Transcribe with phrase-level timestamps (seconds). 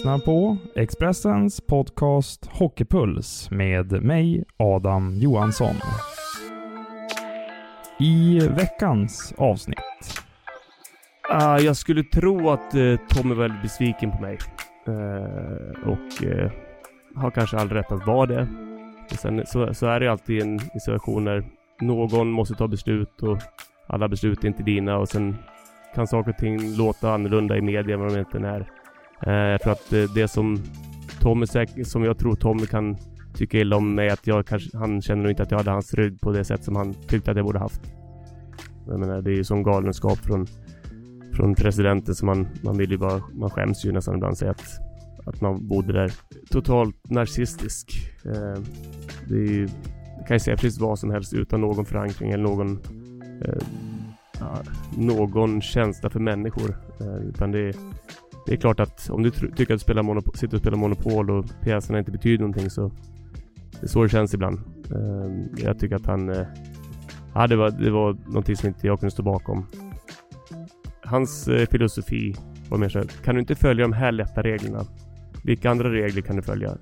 [0.00, 5.74] Lyssnar på Expressens podcast Hockeypuls med mig, Adam Johansson.
[7.98, 9.78] I veckans avsnitt.
[11.32, 14.38] Uh, jag skulle tro att eh, uh, Tom är väldigt besviken på mig.
[14.88, 16.50] Uh, och uh,
[17.16, 18.48] har kanske all rätt att vara det.
[19.10, 21.44] Och sen så, så är det alltid en situation när
[21.80, 23.38] någon måste ta beslut och
[23.86, 25.36] alla beslut är inte dina och sen
[25.94, 28.79] kan saker och ting låta annorlunda i media än vad de egentligen är.
[29.26, 30.62] Eh, jag tror att eh, det som
[31.20, 32.96] Tommy säkert, som jag tror Tommy kan
[33.34, 35.94] tycka illa om mig att jag kanske, han känner nog inte att jag hade hans
[35.94, 37.80] rygg på det sätt som han tyckte att jag borde haft.
[38.86, 40.46] Jag menar, det är ju sån galenskap från,
[41.32, 44.78] från presidenten som man, man vill ju bara, man skäms ju nästan ibland säga att,
[45.26, 46.12] att man bodde där.
[46.50, 48.12] Totalt narcissistisk.
[48.24, 48.62] Eh,
[49.28, 49.68] det är ju,
[50.26, 52.78] kan ju säga precis vad som helst utan någon förankring eller någon
[53.44, 53.62] eh,
[54.96, 56.76] någon känsla för människor.
[57.00, 57.74] Eh, utan det är,
[58.50, 61.44] det är klart att om du tycker att spela monopol, sitter och spelar Monopol och
[61.62, 62.90] pjäserna inte betyder någonting så
[63.70, 64.58] det är så det känns ibland.
[64.92, 66.28] Uh, jag tycker att han...
[66.28, 66.46] Eh, uh,
[67.34, 69.66] ja, det var, det var någonting som inte jag kunde stå bakom.
[71.04, 72.34] Hans uh, filosofi
[72.68, 74.84] var mer så kan du inte följa de här lätta reglerna?
[75.44, 76.76] Vilka andra regler kan du följa?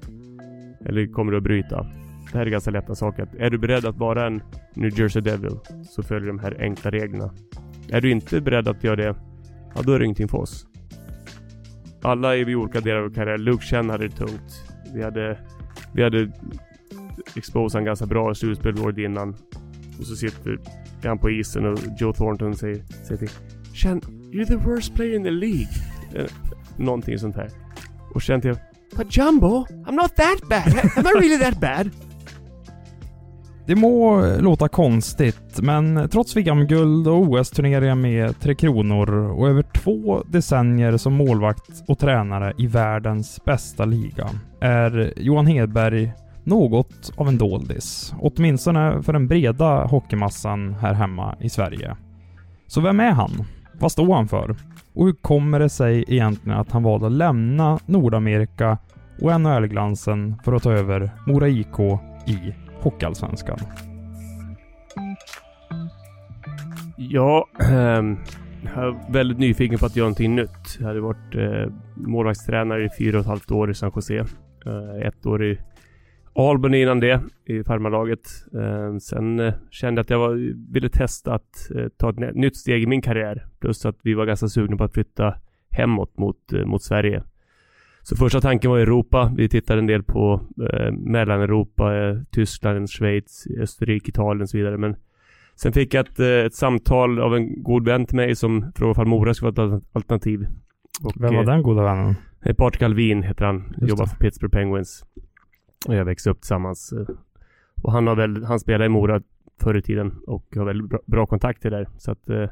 [0.85, 1.87] Eller kommer du att bryta?
[2.33, 3.29] Det här är ganska lätta saker.
[3.39, 4.43] Är du beredd att vara en
[4.75, 7.31] New Jersey Devil så följer de här enkla reglerna.
[7.89, 9.15] Är du inte beredd att göra det,
[9.75, 10.68] ja då är det ingenting för oss
[12.03, 13.43] alla är vi olika delar av karriären.
[13.45, 14.63] Luke Chen hade det tungt.
[14.95, 15.39] Vi hade,
[15.95, 16.31] vi hade
[17.37, 19.37] exposat ganska bra i slutspelet året innan.
[19.99, 20.59] Och så sitter
[21.05, 23.31] han på isen och Joe Thornton säger, säger till
[23.75, 25.69] Chen, you're the worst player in the League.
[26.15, 26.27] Eh,
[26.77, 27.51] någonting sånt här.
[28.15, 28.57] Och Chen till
[28.97, 30.97] But Jumbo, I'm not that bad.
[30.97, 31.91] Am I really that bad?
[33.69, 40.23] Det må låta konstigt, men trots VM-guld och OS-turneringar med Tre Kronor och över två
[40.27, 44.29] decennier som målvakt och tränare i världens bästa liga
[44.61, 46.13] är Johan Hedberg
[46.45, 48.15] något av en doldis.
[48.21, 51.97] Åtminstone för den breda hockeymassan här hemma i Sverige.
[52.67, 53.31] Så vem är han?
[53.73, 54.57] Vad står han för?
[54.95, 58.79] Och hur kommer det sig egentligen att han valde att lämna Nordamerika
[59.21, 61.79] och NHL-glansen för att ta över Mora IK
[62.27, 63.59] i Hockeyallsvenskan?
[66.97, 67.69] Ja, äh,
[68.75, 70.79] jag är väldigt nyfiken på att göra någonting nytt.
[70.79, 74.25] Jag hade varit äh, målvaktstränare i fyra och ett halvt år i San Jose.
[74.67, 75.59] Äh, ett år i
[76.35, 78.29] Albany innan det, i farmarlaget.
[78.55, 80.35] Äh, sen eh, kände jag att jag var,
[80.73, 83.47] ville testa att ta ett nytt steg i min karriär.
[83.61, 85.35] Plus att vi var ganska sugna på att flytta
[85.71, 87.23] hemåt mot, mot Sverige.
[88.09, 89.33] Så första tanken var Europa.
[89.37, 90.41] Vi tittade en del på
[90.73, 94.79] eh, Mellaneuropa, eh, Tyskland, Schweiz, Österrike, Italien och så vidare.
[94.79, 94.97] Men
[95.55, 99.03] sen fick jag ett, eh, ett samtal av en god vän till mig som frågade
[99.03, 100.47] om Mora skulle vara ett alternativ.
[101.05, 102.15] Och, Vem var eh, den goda vännen?
[102.45, 103.75] Eh, Patrik Alvin heter han.
[103.77, 104.11] Just Jobbar det.
[104.11, 105.05] för Pittsburgh Penguins.
[105.87, 106.93] Och jag växte upp tillsammans.
[106.93, 107.15] Eh,
[107.83, 109.23] och han har väl, han spelade i Mora
[109.61, 111.89] förr i tiden och har väldigt bra, bra kontakter där.
[111.99, 112.49] Så att eh,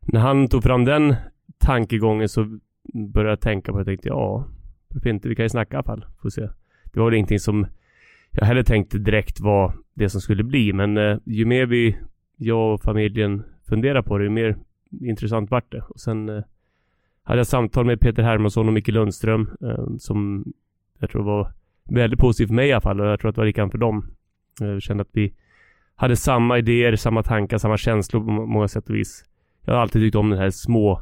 [0.00, 1.14] när han tog fram den
[1.58, 2.58] tankegången så
[2.94, 3.80] började jag tänka på det.
[3.80, 4.46] Jag tänkte ja,
[4.94, 5.28] varför inte?
[5.28, 6.06] Vi kan ju snacka i alla fall.
[6.22, 6.48] Får se.
[6.92, 7.66] Det var väl ingenting som
[8.30, 10.72] jag heller tänkte direkt var det som skulle bli.
[10.72, 11.98] Men eh, ju mer vi,
[12.36, 14.56] jag och familjen funderar på det, ju mer
[15.00, 15.80] intressant vart det.
[15.80, 16.42] Och sen eh,
[17.22, 20.44] hade jag samtal med Peter Hermansson och Micke Lundström eh, som
[20.98, 21.52] jag tror var
[21.84, 23.78] väldigt positivt för mig i alla fall och jag tror att det var likadant för
[23.78, 24.06] dem.
[24.60, 25.34] Eh, jag kände att vi
[25.96, 29.24] hade samma idéer, samma tankar, samma känslor på många sätt och vis.
[29.64, 31.00] Jag har alltid tyckt om den här små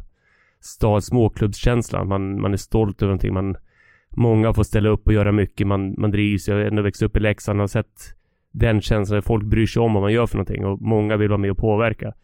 [0.61, 2.09] stad, småklubbskänslan.
[2.09, 3.35] Man, man är stolt över någonting.
[3.35, 3.57] Man,
[4.17, 5.67] många får ställa upp och göra mycket.
[5.67, 6.49] Man, man drivs.
[6.49, 8.15] Jag har ändå växt upp i Leksand och sett
[8.53, 9.23] den känslan.
[9.23, 11.59] Folk bryr sig om vad man gör för någonting och många vill vara med och
[11.59, 12.15] påverka.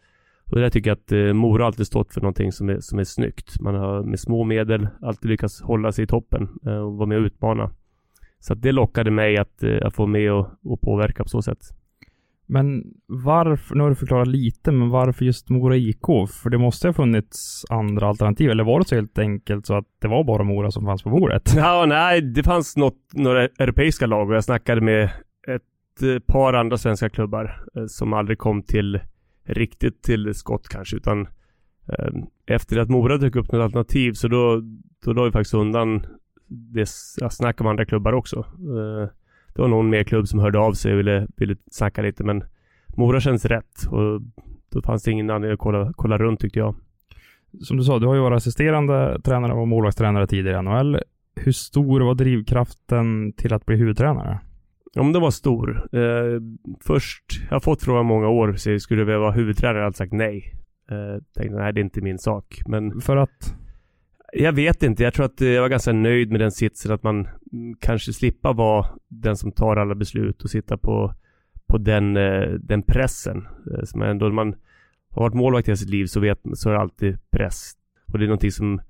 [0.45, 2.99] Och det där tycker jag att eh, Mora alltid stått för någonting som är, som
[2.99, 3.59] är snyggt.
[3.59, 7.17] Man har med små medel alltid lyckats hålla sig i toppen eh, och vara med
[7.17, 7.71] och utmana.
[8.39, 11.41] Så att det lockade mig att, eh, att få med och, och påverka på så
[11.41, 11.78] sätt.
[12.51, 16.05] Men varför, nu har du förklarat lite, men varför just Mora IK?
[16.43, 19.85] För det måste ha funnits andra alternativ, eller var det så helt enkelt så att
[20.01, 21.53] det var bara Mora som fanns på bordet?
[21.55, 25.03] Ja, nej, det fanns något, några europeiska lag och jag snackade med
[25.47, 28.99] ett eh, par andra svenska klubbar eh, som aldrig kom till
[29.45, 31.27] riktigt till skott kanske, utan
[31.87, 34.61] ehm, efter att Mora dök upp något alternativ så då,
[35.05, 36.05] då la vi faktiskt undan
[36.47, 36.89] det
[37.31, 38.39] snack om andra klubbar också.
[38.39, 39.09] Eh,
[39.59, 42.43] det var någon mer klubb som hörde av sig och ville, ville snacka lite men
[42.97, 44.21] Mora känns rätt och
[44.69, 46.75] då fanns det ingen anledning att kolla, kolla runt tyckte jag.
[47.61, 50.99] Som du sa, du har ju varit assisterande tränare och målvaktstränare tidigare i NHL.
[51.35, 54.39] Hur stor var drivkraften till att bli huvudtränare?
[54.95, 55.89] Om den var stor.
[55.91, 56.41] Eh,
[56.81, 59.77] först, jag har fått frågan många år, så skulle jag vara huvudtränare?
[59.77, 60.53] Jag hade sagt nej.
[60.91, 62.61] Eh, tänkte nej, det är inte min sak.
[62.67, 63.55] Men För att?
[64.33, 65.03] Jag vet inte.
[65.03, 68.13] Jag tror att eh, jag var ganska nöjd med den sitsen att man mm, kanske
[68.13, 71.13] slippa vara den som tar alla beslut och sitta på,
[71.67, 73.47] på den, eh, den pressen.
[73.71, 74.55] Eh, som ändå, när man
[75.09, 77.73] har varit målvakt hela sitt liv så vet så är det alltid press.
[78.11, 78.81] Och det är någonting som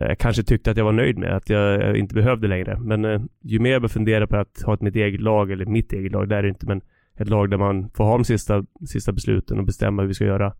[0.00, 2.78] jag kanske tyckte att jag var nöjd med, att jag, inte behövde längre.
[2.78, 5.92] Men ju mer jag började fundera på att ha ett mitt eget lag, eller mitt
[5.92, 6.80] eget lag, det är det inte, men
[7.14, 10.24] ett lag där man får ha de sista, sista besluten och bestämma hur vi ska
[10.24, 10.54] göra.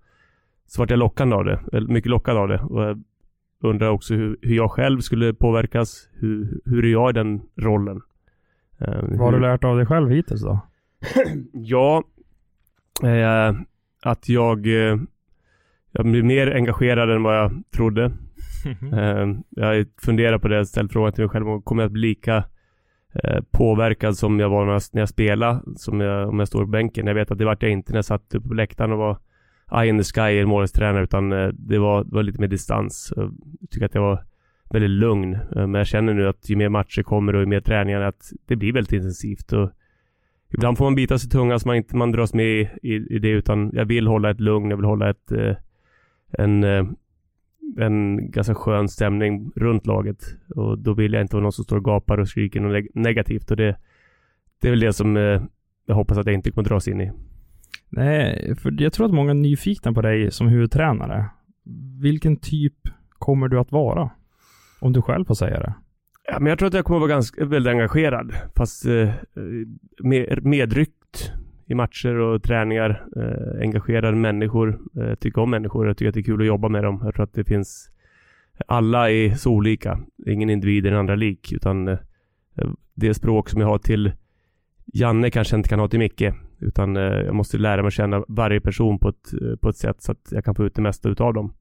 [0.66, 2.58] Så vart jag lockad av det, mycket lockad av det.
[2.58, 3.02] Och jag
[3.60, 6.08] undrar också hur, hur jag själv skulle påverkas.
[6.12, 8.00] Hur, hur är jag i den rollen?
[8.80, 10.60] Eh, Vad har du lärt av dig själv hittills då?
[11.52, 12.02] ja,
[13.02, 13.54] eh,
[14.02, 14.96] att jag, eh,
[15.92, 18.12] jag blir mer engagerad än vad jag trodde.
[18.92, 19.42] Mm.
[19.50, 22.44] jag funderar på det, ställt frågan till mig själv, kommer jag att bli lika
[23.14, 26.60] eh, påverkad som jag var när jag, när jag spelade, som jag, om jag står
[26.60, 27.06] på bänken.
[27.06, 29.18] Jag vet att det vart jag inte när jag satt uppe på läktaren och var
[29.72, 33.12] eye in the sky, målvaktstränare, utan eh, det var, det var lite mer distans.
[33.16, 33.28] Eh,
[33.60, 34.24] jag tycker att jag var
[34.70, 35.34] väldigt lugn.
[35.34, 38.32] Eh, men jag känner nu att ju mer matcher kommer och ju mer träningar, att
[38.46, 39.52] det blir väldigt intensivt.
[39.52, 39.70] Och
[40.54, 43.18] ibland får man bita sig tunga så man inte man dras med i, i, i
[43.18, 45.32] det, utan jag vill hålla ett lugn, jag vill hålla ett
[46.38, 46.64] en
[47.78, 50.24] en ganska skön stämning runt laget.
[50.48, 53.50] Och då vill jag inte vara någon som står och gapar och skriker något negativt.
[53.50, 53.76] Och det,
[54.60, 55.16] det är väl det som
[55.86, 57.12] jag hoppas att jag inte kommer dras in i.
[57.88, 61.24] Nej, för jag tror att många är nyfikna på dig som huvudtränare.
[62.00, 62.74] Vilken typ
[63.18, 64.10] kommer du att vara?
[64.80, 65.74] Om du själv får säga det.
[66.28, 68.32] Ja, men jag tror att jag kommer att vara ganska, väldigt engagerad.
[68.56, 69.10] Fast eh,
[69.98, 71.32] med, medryckt
[71.66, 73.06] i matcher och träningar.
[73.16, 74.80] Eh, engagerade människor.
[75.00, 75.86] Eh, tycker om människor.
[75.86, 77.00] Jag tycker att det är kul att jobba med dem.
[77.04, 77.90] Jag tror att det finns...
[78.66, 80.00] Alla är så olika.
[80.26, 81.52] Ingen individ är den andra lik.
[81.52, 81.98] Utan eh,
[82.94, 84.12] det språk som jag har till
[84.86, 86.22] Janne kanske inte kan ha till Micke.
[86.58, 90.02] Utan eh, jag måste lära mig känna varje person på ett, eh, på ett sätt
[90.02, 91.52] så att jag kan få ut det mesta utav dem.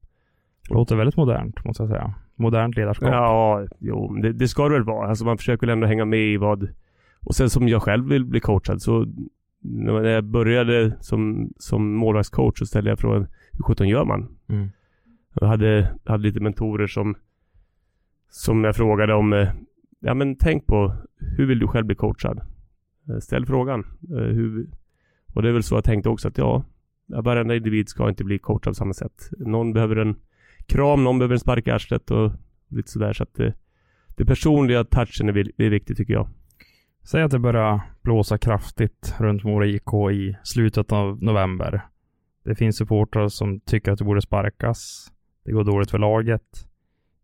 [0.70, 2.14] Låter väldigt modernt, måste jag säga.
[2.34, 3.08] Modernt ledarskap.
[3.08, 5.08] Ja, jo, det, det ska det väl vara.
[5.08, 6.68] Alltså man försöker väl ändå hänga med i vad...
[7.20, 9.06] Och sen som jag själv vill bli coachad så
[9.60, 14.28] när jag började som, som målvaktscoach så ställde jag frågan hur sjutton gör man?
[14.48, 14.68] Mm.
[15.34, 17.16] Jag hade, hade lite mentorer som
[18.30, 19.48] som jag frågade om eh,
[20.00, 22.40] ja men tänk på hur vill du själv bli coachad?
[23.20, 23.84] Ställ frågan.
[24.08, 24.66] Hur,
[25.36, 26.64] och det är väl så jag tänkte också att ja,
[27.06, 29.30] varenda individ ska inte bli coachad på samma sätt.
[29.38, 30.16] Någon behöver en
[30.66, 32.32] kram, någon behöver en spark i arslet och
[32.68, 33.54] lite sådär så att det,
[34.16, 36.28] det personliga touchen är, är viktig tycker jag.
[37.04, 41.80] Säg att det börjar blåsa kraftigt runt Mora IK i slutet av november.
[42.44, 45.12] Det finns supportrar som tycker att du borde sparkas.
[45.44, 46.68] Det går dåligt för laget.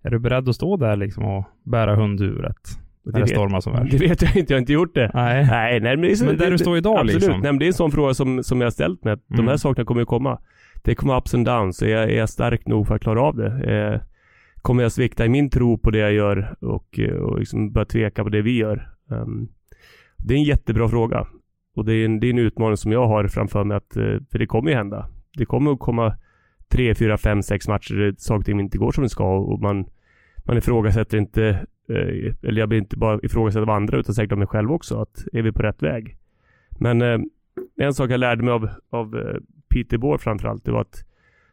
[0.02, 2.81] Är du beredd att stå där liksom och bära hundhuvudet?
[3.04, 3.90] När det, stormar som värst?
[3.90, 5.10] Det vet jag inte, jag har inte gjort det.
[5.14, 5.46] Nej.
[5.46, 7.14] Nej, nej men, det är så, men där det, du står idag absolut.
[7.14, 7.32] liksom?
[7.32, 9.12] Nej, men det är en sån fråga som, som jag har ställt mig.
[9.12, 9.22] Mm.
[9.28, 9.58] De här mm.
[9.58, 10.38] sakerna kommer ju komma.
[10.82, 11.82] Det kommer ups and downs.
[11.82, 13.72] Är jag, är jag stark nog för att klara av det?
[13.72, 14.00] Eh,
[14.62, 18.22] kommer jag svikta i min tro på det jag gör och, och liksom börja tveka
[18.22, 18.88] på det vi gör?
[19.10, 19.48] Um,
[20.16, 21.26] det är en jättebra fråga.
[21.76, 24.17] Och det är en, det är en utmaning som jag har framför mig att, eh,
[24.31, 25.08] för det kommer ju hända.
[25.38, 26.17] Det kommer att komma
[26.69, 29.60] tre, fyra, fem, sex matcher där saker och ting inte går som det ska och
[29.60, 29.86] man,
[30.44, 34.39] man ifrågasätter inte, Eh, eller jag blir inte bara ifrågasatt av andra utan säkert av
[34.39, 36.17] mig själv också, att är vi på rätt väg?
[36.70, 37.19] Men eh,
[37.77, 39.36] en sak jag lärde mig av, av eh,
[39.69, 41.05] Peter Bohr framförallt, det var att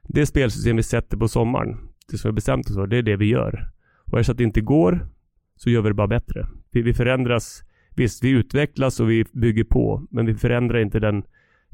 [0.04, 1.78] det spelsystem vi sätter på sommaren,
[2.12, 3.70] det som vi bestämt oss för, det är det vi gör.
[4.06, 5.08] Och är det så att det inte går,
[5.56, 6.48] så gör vi det bara bättre.
[6.72, 7.64] Vi, vi förändras
[8.00, 11.24] Visst, vi utvecklas och vi bygger på, men vi förändrar inte den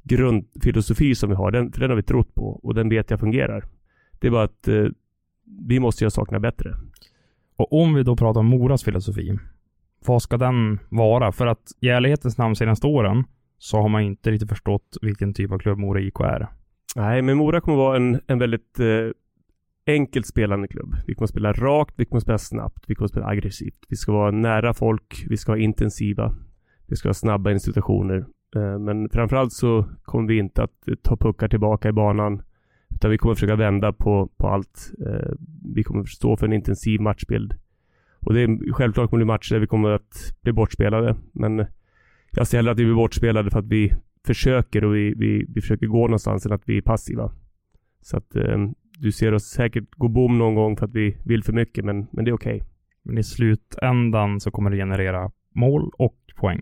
[0.04, 1.52] grundfilosofi som vi har.
[1.52, 3.66] Den, för den har vi trott på och den vet jag fungerar.
[4.20, 4.86] Det är bara att eh,
[5.68, 6.76] vi måste göra sakerna bättre.
[7.58, 9.40] Och om vi då pratar om Moras filosofi,
[10.06, 11.32] vad ska den vara?
[11.32, 13.24] För att i ärlighetens namn senaste åren
[13.58, 16.48] så har man inte riktigt förstått vilken typ av klubb Mora IK är.
[16.96, 19.12] Nej, men Mora kommer vara en, en väldigt eh,
[19.88, 20.96] enkelt spelande klubb.
[21.08, 23.86] Vi kommer spela rakt, vi kommer spela snabbt, vi kommer spela aggressivt.
[23.90, 26.36] Vi ska vara nära folk, vi ska vara intensiva.
[26.88, 28.26] Vi ska vara snabba i situationer.
[28.56, 32.42] Eh, men framförallt så kommer vi inte att eh, ta puckar tillbaka i banan.
[32.96, 34.92] Utan vi kommer försöka vända på, på allt.
[35.08, 35.32] Eh,
[35.76, 37.54] vi kommer stå för en intensiv matchbild.
[38.20, 41.16] Och det är självklart kommer det bli matcher där vi kommer att bli bortspelade.
[41.32, 41.66] Men
[42.32, 43.94] jag ser hellre att vi blir bortspelade för att vi
[44.26, 47.32] försöker och vi, vi, vi försöker gå någonstans än att vi är passiva.
[48.02, 48.58] Så att eh,
[49.00, 52.08] du ser oss säkert gå bom någon gång för att vi vill för mycket, men,
[52.12, 52.56] men det är okej.
[52.56, 52.68] Okay.
[53.04, 56.62] Men i slutändan så kommer det generera mål och poäng.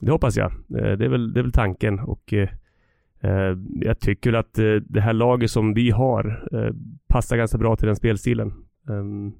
[0.00, 0.52] Det hoppas jag.
[0.52, 2.48] Eh, det är väl, det är väl tanken och eh
[3.24, 6.74] Eh, jag tycker väl att eh, det här laget som vi har eh,
[7.08, 8.52] passar ganska bra till den spelstilen.
[8.88, 9.32] Ehm,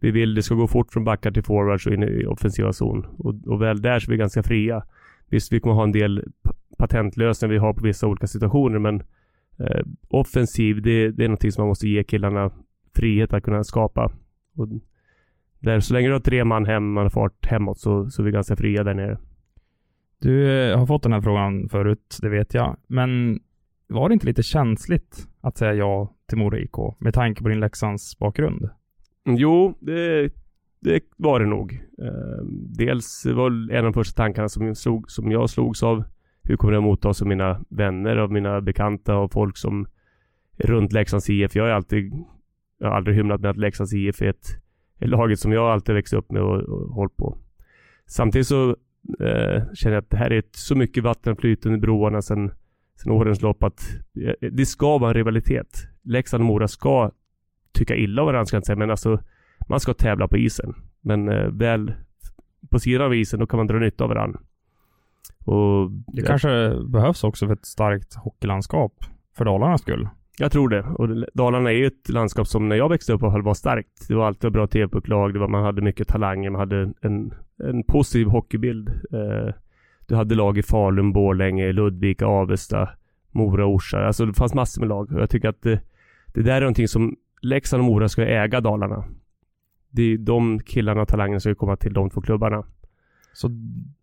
[0.00, 3.06] vi vill det ska gå fort från backar till forwards och in i offensiva zon.
[3.18, 4.84] Och, och väl där så är vi ganska fria.
[5.28, 6.24] Visst, vi kommer ha en del
[6.78, 9.02] patentlösningar vi har på vissa olika situationer, men
[9.58, 12.50] eh, offensiv, det, det, är någonting som man måste ge killarna
[12.94, 14.12] frihet att kunna skapa.
[14.56, 14.68] Och
[15.60, 18.24] där, så länge du har tre man hem, man har fart hemåt, så, så är
[18.24, 19.18] vi ganska fria där nere.
[20.24, 22.76] Du eh, har fått den här frågan förut, det vet jag.
[22.86, 23.40] Men
[23.88, 27.60] var det inte lite känsligt att säga ja till Mora IK med tanke på din
[27.60, 28.68] Leksands bakgrund?
[29.24, 30.30] Jo, det,
[30.80, 31.72] det var det nog.
[32.02, 32.44] Eh,
[32.78, 36.04] dels var en av de första tankarna som, slog, som jag slogs av.
[36.42, 39.86] Hur kommer det att mottas av mina vänner, av mina bekanta och folk som
[40.58, 41.56] är runt Leksands IF.
[41.56, 42.12] Jag har alltid,
[42.78, 44.46] jag har aldrig hymlat med att Leksands IF är ett,
[45.00, 47.38] ett laget som jag alltid växt upp med och, och hållit på.
[48.06, 48.76] Samtidigt så
[49.20, 52.50] eh, känner att det här är ett, så mycket vatten flytande i broarna sen,
[53.02, 53.80] sen årens lopp att
[54.26, 55.88] eh, det ska vara en rivalitet.
[56.02, 57.10] Leksand och Mora ska
[57.72, 59.20] tycka illa om varandra ska jag inte säga, men alltså
[59.68, 60.74] man ska tävla på isen.
[61.00, 61.94] Men eh, väl
[62.70, 64.40] på sidan av isen, då kan man dra nytta av varandra.
[65.44, 69.04] Och det kanske behövs också för ett starkt hockeylandskap
[69.36, 70.08] för Dalarnas skull.
[70.38, 70.82] Jag tror det.
[70.82, 74.08] Och Dalarna är ju ett landskap som när jag växte upp var starkt.
[74.08, 78.88] Det var alltid bra TV-pucklag, man hade mycket talanger, man hade en, en positiv hockeybild.
[78.88, 79.54] Eh,
[80.06, 82.88] du hade lag i Falun, Borlänge, Ludvika, Avesta,
[83.30, 84.06] Mora, Orsa.
[84.06, 85.12] Alltså det fanns massor med lag.
[85.12, 85.80] Och jag tycker att det,
[86.26, 89.04] det där är någonting som Leksand och Mora ska äga Dalarna.
[89.90, 92.64] Det är de killarna och talangerna som ska komma till de två klubbarna.
[93.32, 93.50] Så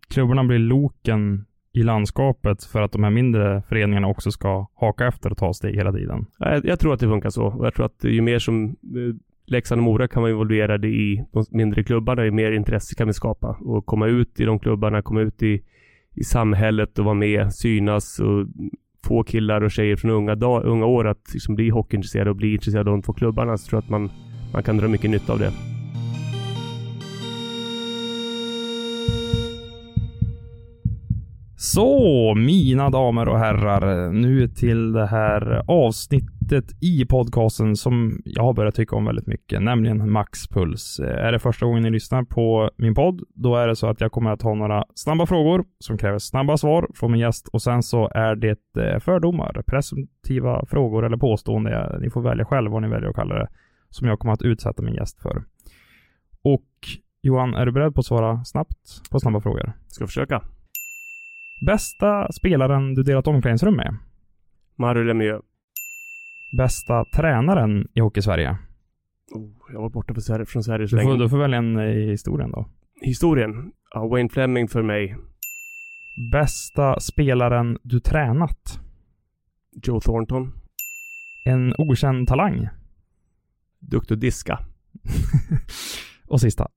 [0.10, 5.32] klubbarna blir loken i landskapet för att de här mindre föreningarna också ska haka efter
[5.32, 6.26] och ta steg hela tiden?
[6.40, 7.60] Jag, jag tror att det funkar så.
[7.64, 11.46] Jag tror att ju mer som eh, Leksand och Mora kan vara involverade i de
[11.52, 13.58] mindre klubbarna, ju mer intresse kan vi skapa.
[13.60, 15.62] Och komma ut i de klubbarna, komma ut i,
[16.16, 18.48] i samhället och vara med, synas och
[19.08, 22.54] få killar och tjejer från unga, dag, unga år att liksom bli hockeyintresserade och bli
[22.54, 23.58] intresserade av de två klubbarna.
[23.58, 24.12] Så jag tror att man,
[24.54, 25.71] man kan dra mycket nytta av det.
[31.64, 38.54] Så, mina damer och herrar, nu till det här avsnittet i podcasten som jag har
[38.54, 41.00] börjat tycka om väldigt mycket, nämligen Maxpuls.
[41.00, 44.02] Eh, är det första gången ni lyssnar på min podd, då är det så att
[44.02, 47.62] jag kommer att ha några snabba frågor som kräver snabba svar från min gäst och
[47.62, 52.82] sen så är det eh, fördomar, presumtiva frågor eller påståenden, ni får välja själv vad
[52.82, 53.48] ni väljer att kalla det,
[53.90, 55.44] som jag kommer att utsätta min gäst för.
[56.44, 56.70] Och
[57.22, 59.74] Johan, är du beredd på att svara snabbt på snabba frågor?
[59.88, 60.42] Ska försöka.
[61.66, 63.98] Bästa spelaren du delat omklädningsrum med?
[64.76, 65.42] Mario Lemieux.
[66.58, 68.58] Bästa tränaren i Hockeysverige?
[69.32, 71.24] Oh, jag var borta från Sverige, från Sverige så du får, länge.
[71.24, 72.70] Du får välja en i historien då.
[73.02, 73.72] Historien?
[73.94, 75.18] Ja, Wayne Fleming för mig.
[76.32, 78.80] Bästa spelaren du tränat?
[79.84, 80.54] Joe Thornton.
[81.46, 82.70] En okänd talang?
[83.80, 84.60] Duktig diska.
[86.28, 86.68] Och sista.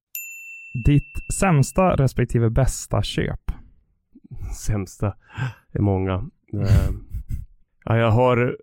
[0.87, 3.54] Ditt sämsta respektive bästa köp?
[4.55, 5.15] Sämsta
[5.73, 6.15] är många.
[6.53, 6.91] Eh,
[7.85, 8.57] ja, jag har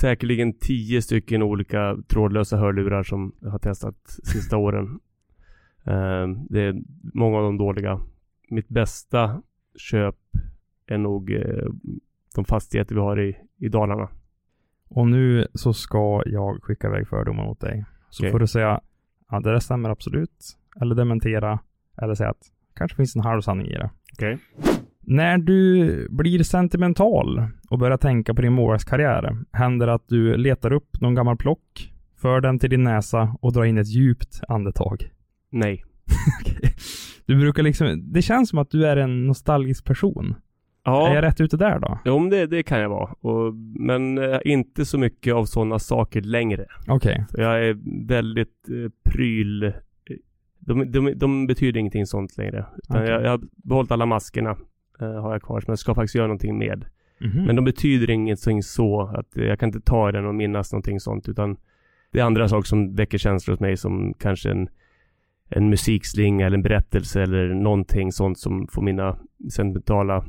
[0.00, 5.00] säkerligen tio stycken olika trådlösa hörlurar som jag har testat sista åren.
[5.84, 6.82] Eh, det är
[7.14, 8.00] många av dem dåliga.
[8.48, 9.42] Mitt bästa
[9.76, 10.16] köp
[10.86, 11.68] är nog eh,
[12.34, 14.08] de fastigheter vi har i, i Dalarna.
[14.88, 17.84] Och nu så ska jag skicka iväg fördomar mot dig.
[18.10, 18.32] Så okay.
[18.32, 18.80] får du säga,
[19.30, 20.58] ja det där stämmer absolut.
[20.80, 21.58] Eller dementera.
[22.02, 23.90] Eller säga att kanske finns en halv sanning i det.
[24.12, 24.38] Okej.
[24.56, 24.83] Okay.
[25.06, 31.00] När du blir sentimental och börjar tänka på din målvaktskarriär, händer att du letar upp
[31.00, 35.10] någon gammal plock, för den till din näsa och drar in ett djupt andetag?
[35.50, 35.84] Nej.
[37.26, 40.34] Du brukar liksom, det känns som att du är en nostalgisk person.
[40.84, 41.08] Ja.
[41.08, 41.98] Är jag rätt ute där då?
[42.04, 43.12] Jo, det, det kan jag vara.
[43.20, 46.66] Och, men äh, inte så mycket av sådana saker längre.
[46.88, 47.24] Okej.
[47.30, 47.44] Okay.
[47.44, 49.72] Jag är väldigt äh, pryl...
[50.58, 52.66] De, de, de, betyder ingenting sånt längre.
[52.82, 53.10] Utan okay.
[53.10, 54.56] jag, jag har behållit alla maskerna
[54.98, 56.84] har jag kvar som jag ska faktiskt göra någonting med.
[57.20, 57.46] Mm -hmm.
[57.46, 61.28] Men de betyder ingenting så att jag kan inte ta den och minnas någonting sånt
[61.28, 61.56] utan
[62.12, 64.68] det är andra saker som väcker känslor hos mig som kanske en
[65.50, 69.16] en musikslinga eller en berättelse eller någonting sånt som får mina
[69.50, 70.24] sentimentala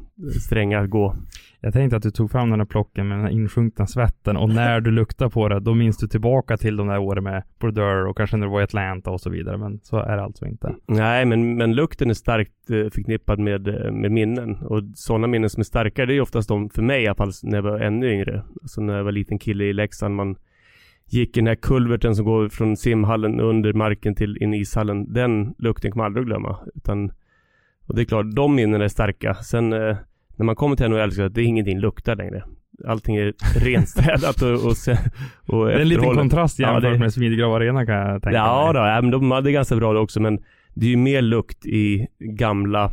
[0.46, 1.16] strängar att gå.
[1.60, 4.50] Jag tänkte att du tog fram den här plocken med den här insjunkna svetten och
[4.50, 8.08] när du luktar på det, då minns du tillbaka till de där åren med Brodeur
[8.08, 10.46] och kanske när du var i Atlanta och så vidare, men så är det alltså
[10.46, 10.76] inte.
[10.88, 15.50] Nej, men, men lukten är starkt eh, förknippad med, eh, med minnen och sådana minnen
[15.50, 17.80] som är starkare, det är oftast de, för mig i alla fall, när jag var
[17.80, 18.44] ännu yngre.
[18.62, 20.36] Alltså när jag var liten kille i Leksand, man
[21.10, 25.14] gick i den här kulverten som går från simhallen under marken till in i ishallen.
[25.14, 26.58] Den lukten kommer jag aldrig att glömma.
[26.76, 27.12] Utan
[27.88, 29.34] Och det är klart, de minnena är starka.
[29.34, 29.98] Sen eh,
[30.36, 32.44] när man kommer till NHL så är det ingenting luktar längre.
[32.88, 33.34] Allting är
[33.66, 34.98] renstädat och, och, se-
[35.48, 38.38] och Det är en liten kontrast Ja, jämfört det- med Smidegrav Arena kan jag tänka
[38.38, 38.74] Ja, mig.
[38.74, 40.40] då, ja, men de hade ganska bra det också men
[40.74, 42.84] det är ju mer lukt i gamla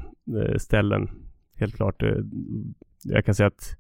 [0.51, 1.11] eh, ställen.
[1.57, 2.03] Helt klart.
[2.03, 2.09] Eh,
[3.05, 3.77] jag kan säga att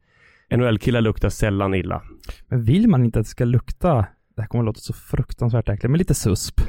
[0.56, 2.02] NHL-killar luktar sällan illa.
[2.48, 5.68] Men vill man inte att det ska lukta, det här kommer att låta så fruktansvärt
[5.68, 6.60] äckligt, men lite susp.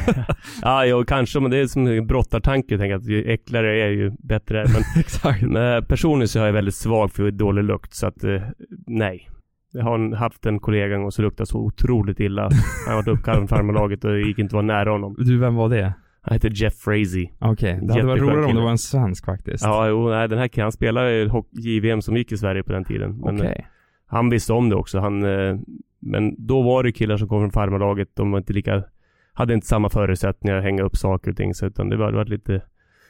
[0.62, 2.78] ja, jo, kanske, men det är som en brottartanke.
[2.78, 4.64] Tänker att ju äckligare är ju bättre.
[4.72, 5.42] Men Exakt.
[5.42, 8.42] Men personligen så är jag väldigt svag för dålig lukt så att eh,
[8.86, 9.28] nej.
[9.72, 12.50] Jag har haft en kollega en gång som luktade så otroligt illa.
[12.86, 15.16] Han var uppkallad från farmarlaget och det gick inte att vara nära honom.
[15.18, 15.94] Du, vem var det?
[16.22, 17.32] Han heter Jeff Frazee.
[17.40, 19.64] Okej, det hade varit roligare om det var en svensk faktiskt.
[19.64, 22.84] Ja, jo, nej, den här killen, han spelade JVM som gick i Sverige på den
[22.84, 23.18] tiden.
[23.18, 23.56] Men Okej.
[23.58, 23.64] eh,
[24.06, 24.98] han visste om det också.
[24.98, 25.56] Han, eh,
[26.02, 28.08] men då var det killar som kom från farmarlaget.
[28.14, 28.84] De var inte lika,
[29.32, 31.54] hade inte samma förutsättningar att hänga upp saker och ting.
[31.54, 32.62] Så utan det var, det var lite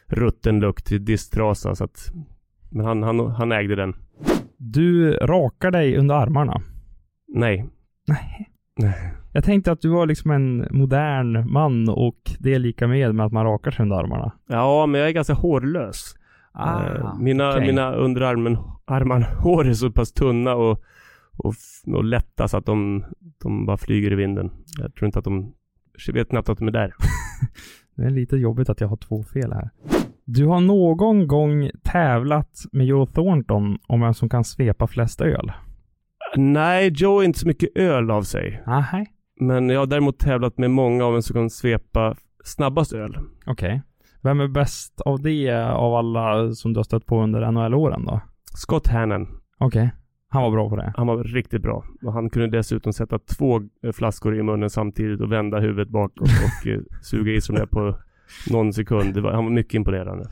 [0.06, 1.74] rutten lukt, disktrasa.
[1.74, 2.12] Så att,
[2.70, 3.94] men han, han, han ägde den.
[4.56, 6.60] Du rakar dig under armarna.
[7.28, 7.66] Nej.
[8.08, 8.48] Nej.
[8.78, 9.12] Nej.
[9.32, 13.26] Jag tänkte att du var liksom en modern man och det är lika med med
[13.26, 14.32] att man rakar sig under armarna.
[14.48, 16.14] Ja, men jag är ganska hårlös.
[16.58, 17.66] Eh, mina, Ah, okej.
[17.66, 20.82] mina underarmen, armarna, hår är så pass tunna och,
[21.36, 21.54] och,
[21.86, 23.04] och lätta så att de,
[23.42, 24.50] de bara flyger i vinden.
[24.78, 25.54] Jag tror inte att de,
[26.06, 26.94] jag vet knappt att de är där.
[27.96, 29.70] Det är lite jobbigt att jag har två fel här.
[30.24, 35.52] Du har någon gång tävlat med Joe Thornton om vem som kan svepa flest öl?
[36.36, 38.62] Nej, Joe är inte så mycket öl av sig.
[38.66, 39.06] Nej.
[39.40, 43.18] Men jag har däremot tävlat med många av en som kan svepa snabbast öl.
[43.46, 43.82] Okej.
[44.22, 48.20] Vem är bäst av det av alla som du har stött på under NHL-åren då?
[48.54, 49.28] Scott Hannon.
[49.58, 49.90] Okej.
[50.32, 50.92] Han var bra på det.
[50.96, 51.84] Han var riktigt bra.
[52.02, 56.20] Och han kunde dessutom sätta två eh, flaskor i munnen samtidigt och vända huvudet bakåt
[56.22, 57.96] och eh, suga i sig där på
[58.50, 59.14] någon sekund.
[59.14, 60.24] Det var, han var mycket imponerande.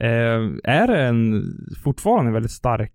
[0.00, 1.44] Eh, är det en
[1.84, 2.92] fortfarande väldigt stark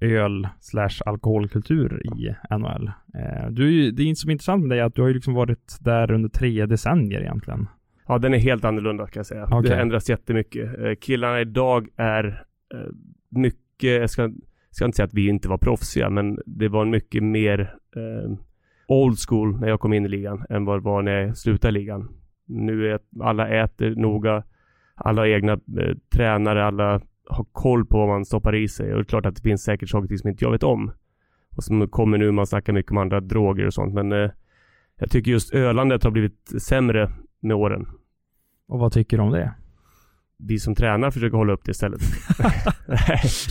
[0.00, 2.90] öl slash alkoholkultur i NHL?
[3.14, 5.76] Eh, du, det är inte som intressant med dig att du har ju liksom varit
[5.80, 7.68] där under tre decennier egentligen.
[8.08, 9.44] Ja, den är helt annorlunda kan jag säga.
[9.44, 9.62] Okej.
[9.62, 10.78] Det har ändrats jättemycket.
[10.78, 12.80] Eh, Killarna idag är eh,
[13.28, 14.30] mycket, jag ska,
[14.76, 18.32] ska inte säga att vi inte var proffsiga, men det var mycket mer eh,
[18.88, 21.78] old school när jag kom in i ligan än vad det var när jag slutade
[21.78, 22.08] i ligan.
[22.46, 24.42] Nu är alla äter noga,
[24.94, 28.96] alla har egna eh, tränare, alla har koll på vad man stoppar i sig och
[28.96, 30.92] det är klart att det finns säkert saker och ting som inte jag vet om.
[31.56, 34.30] Och som kommer nu, man snackar mycket om andra droger och sånt, men eh,
[34.98, 37.86] jag tycker just ölandet har blivit sämre med åren
[38.68, 39.54] Och vad tycker du om det?
[40.38, 42.00] Vi som tränar försöker hålla upp det istället.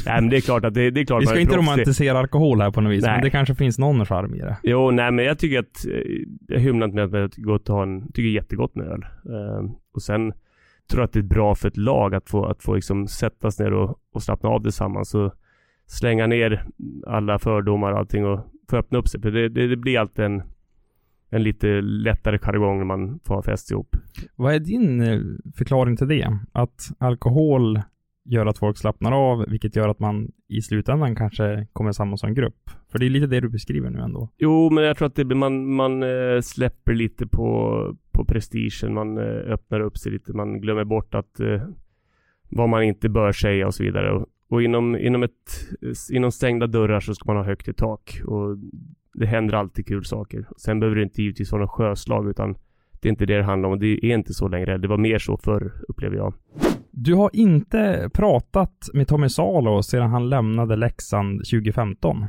[0.05, 2.61] Nej, men det är klart att det, det är klart Vi ska inte romantisera alkohol
[2.61, 3.11] här på något vis, Nej.
[3.11, 4.57] men det kanske finns någon charm i det.
[4.63, 6.01] Jo, nej men jag tycker att, eh,
[6.47, 9.05] jag hymlar inte med att jag tycker att ha en, tycker jättegott med öl.
[9.25, 10.33] Eh, och sen
[10.89, 13.59] tror jag att det är bra för ett lag att få, att få liksom sättas
[13.59, 15.33] ner och, och slappna av tillsammans och
[15.87, 16.65] slänga ner
[17.07, 19.21] alla fördomar och allting och få öppna upp sig.
[19.21, 20.43] För det, det, det blir alltid en,
[21.29, 23.95] en lite lättare jargong när man får ha fest ihop.
[24.35, 25.19] Vad är din eh,
[25.55, 26.37] förklaring till det?
[26.51, 27.81] Att alkohol
[28.25, 32.29] gör att folk slappnar av, vilket gör att man i slutändan kanske kommer samman som
[32.29, 32.69] en grupp.
[32.91, 34.29] För det är lite det du beskriver nu ändå.
[34.37, 38.93] Jo, men jag tror att det man, man eh, släpper lite på, på prestigen.
[38.93, 40.33] Man eh, öppnar upp sig lite.
[40.33, 41.39] Man glömmer bort att
[42.49, 44.11] vad man inte bör säga och så vidare.
[44.11, 45.69] Och, och inom, inom, ett,
[46.11, 48.21] inom stängda dörrar så ska man ha högt i tak.
[48.25, 48.57] Och
[49.19, 50.47] det händer alltid kul saker.
[50.57, 52.55] Sen behöver det inte givetvis vara något sjöslag utan
[53.01, 53.79] det är inte det det handlar om.
[53.79, 54.77] Det är inte så längre.
[54.77, 56.33] Det var mer så förr, upplever jag.
[56.91, 62.25] Du har inte pratat med Tommy Salo sedan han lämnade Leksand 2015.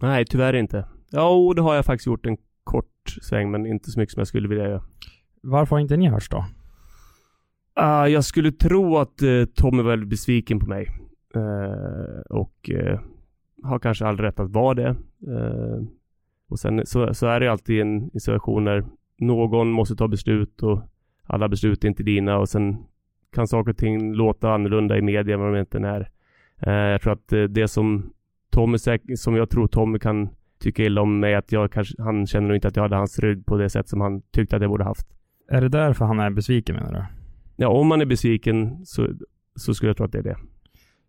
[0.00, 0.88] Nej, tyvärr inte.
[1.10, 4.20] Ja, och det har jag faktiskt gjort en kort sväng, men inte så mycket som
[4.20, 4.82] jag skulle vilja göra.
[5.42, 6.44] Varför har inte ni hörts då?
[7.74, 10.88] Ah, jag skulle tro att uh, Tom är väldigt besviken på mig.
[11.34, 13.00] Eh, och eh,
[13.62, 14.96] har kanske all rätt att vara det.
[16.52, 18.84] Och sen så, så är det alltid en, en situation när
[19.18, 20.82] någon måste ta beslut och
[21.24, 22.76] alla beslut är inte dina och sen
[23.32, 26.10] kan saker och ting låta annorlunda i media än vad de egentligen är.
[26.58, 28.12] Eh, jag tror att eh, det som
[28.50, 28.78] Tommy
[29.16, 30.28] som jag tror Tommy kan
[30.60, 33.18] tycka illa om mig att jag kanske, han känner nog inte att jag hade hans
[33.18, 35.06] rygg på det sätt som han tyckte att jag borde haft.
[35.48, 37.04] Är det därför han är besviken menar du?
[37.56, 39.08] Ja, om man är besviken så,
[39.56, 40.36] så skulle jag tro att det är det.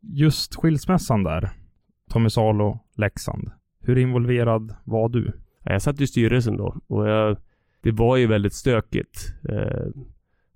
[0.02, 1.50] Just skilsmässan där,
[2.12, 3.52] Tommy Salo, Leksand.
[3.84, 5.32] Hur involverad var du?
[5.64, 7.38] Ja, Jag satt i styrelsen då och jag,
[7.82, 9.34] det var ju väldigt stökigt.
[9.50, 9.88] Eh,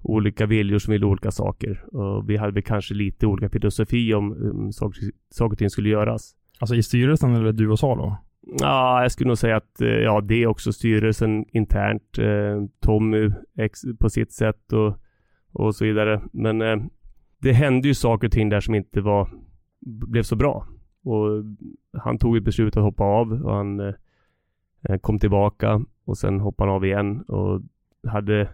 [0.01, 1.95] olika viljor som ville olika saker.
[1.95, 5.89] Och vi hade väl kanske lite olika filosofi om um, saker, saker och ting skulle
[5.89, 6.35] göras.
[6.59, 8.15] Alltså i styrelsen eller du och Salo?
[8.41, 12.17] Ja, jag skulle nog säga att eh, ja, det är också styrelsen internt.
[12.17, 13.31] Eh, Tommy
[13.99, 14.97] på sitt sätt och,
[15.51, 16.21] och så vidare.
[16.33, 16.77] Men eh,
[17.39, 19.29] det hände ju saker och ting där som inte var,
[19.85, 20.67] blev så bra.
[21.07, 21.43] Och
[21.97, 26.69] han tog ett beslut att hoppa av och han eh, kom tillbaka och sen hoppade
[26.69, 27.61] han av igen och
[28.07, 28.49] hade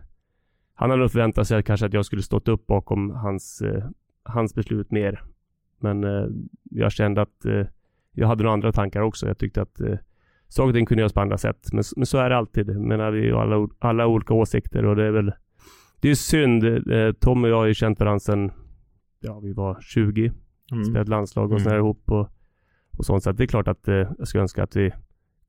[0.74, 3.84] han hade förväntat sig att kanske att jag skulle stått upp bakom hans, eh,
[4.24, 5.24] hans beslut mer.
[5.80, 6.28] Men eh,
[6.63, 7.66] jag kände att eh,
[8.12, 9.28] jag hade några andra tankar också.
[9.28, 9.98] Jag tyckte att eh,
[10.48, 11.68] saker och ting kunde göras på andra sätt.
[11.74, 12.70] Men, men så är det alltid.
[12.70, 15.32] Jag menar, vi har alla, alla olika åsikter och det är väl
[16.02, 16.63] det är synd.
[16.63, 18.52] Eh, Tom och jag har ju känt varandra sedan
[19.20, 20.32] ja, vi var 20.
[20.72, 20.84] Mm.
[20.84, 21.63] Spelat landslag och mm.
[21.63, 22.30] sådär ihop och,
[22.97, 23.23] och sånt.
[23.23, 24.91] Så det är klart att eh, jag skulle önska att vi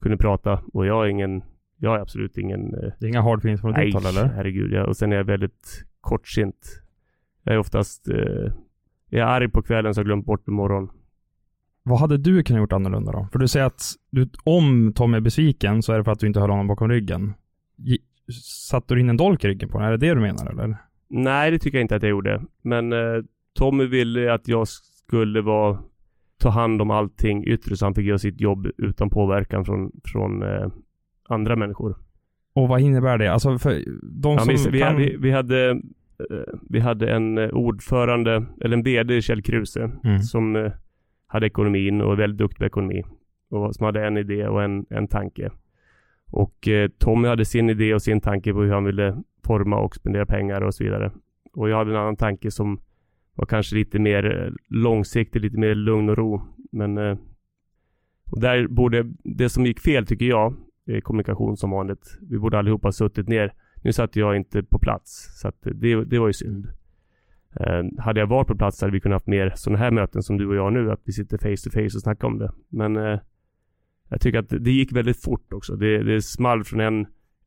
[0.02, 1.42] kunde prata och jag är ingen
[1.76, 2.74] jag är absolut ingen...
[2.74, 4.28] Eh, det är inga hard feelings från ditt håll eller?
[4.28, 4.72] herregud.
[4.72, 4.84] Ja.
[4.84, 6.82] Och sen är jag väldigt kortsint.
[7.42, 8.08] Jag är oftast...
[8.08, 8.52] Eh,
[9.08, 10.90] jag är arg på kvällen så jag glömt bort på morgonen.
[11.82, 13.28] Vad hade du kunnat gjort annorlunda då?
[13.32, 16.26] För du säger att du, om Tom är besviken så är det för att du
[16.26, 17.34] inte höll honom bakom ryggen.
[18.70, 19.88] Satte du in en dolk i ryggen på honom?
[19.88, 20.76] Är det det du menar eller?
[21.08, 22.42] Nej, det tycker jag inte att jag gjorde.
[22.62, 23.22] Men eh,
[23.54, 25.78] Tommy ville att jag skulle vara
[26.38, 30.42] ta hand om allting yttre så han fick göra sitt jobb utan påverkan från, från
[30.42, 30.68] eh,
[31.28, 31.96] andra människor.
[32.52, 33.32] Och vad innebär det?
[33.32, 34.96] Alltså för de ja, som vi, kan...
[34.96, 40.18] vi, vi, hade eh, vi hade en eh, ordförande, eller en VD, Kjell Kruse, mm.
[40.22, 40.72] som eh,
[41.26, 43.04] hade ekonomin och är väldigt duktig på ekonomi.
[43.50, 45.50] Och som hade en idé och en, en tanke.
[46.30, 49.94] Och eh, Tommy hade sin idé och sin tanke på hur han ville forma och
[49.94, 51.12] spendera pengar och så vidare.
[51.52, 52.80] Och jag hade en annan tanke som
[53.34, 56.42] var kanske lite mer långsiktig, lite mer lugn och ro.
[56.72, 57.18] Men eh,
[58.30, 60.54] och där borde, det som gick fel tycker jag,
[60.86, 62.18] Eh, kommunikation som vanligt.
[62.20, 63.52] Vi borde allihopa suttit ner.
[63.82, 66.66] Nu satt jag inte på plats, så det, det var ju synd.
[67.60, 70.38] Eh, hade jag varit på plats hade vi kunnat haft mer sådana här möten som
[70.38, 72.52] du och jag nu, att vi sitter face to face och snackar om det.
[72.68, 73.20] Men eh,
[74.08, 75.76] jag tycker att det gick väldigt fort också.
[75.76, 77.06] Det, det small från en,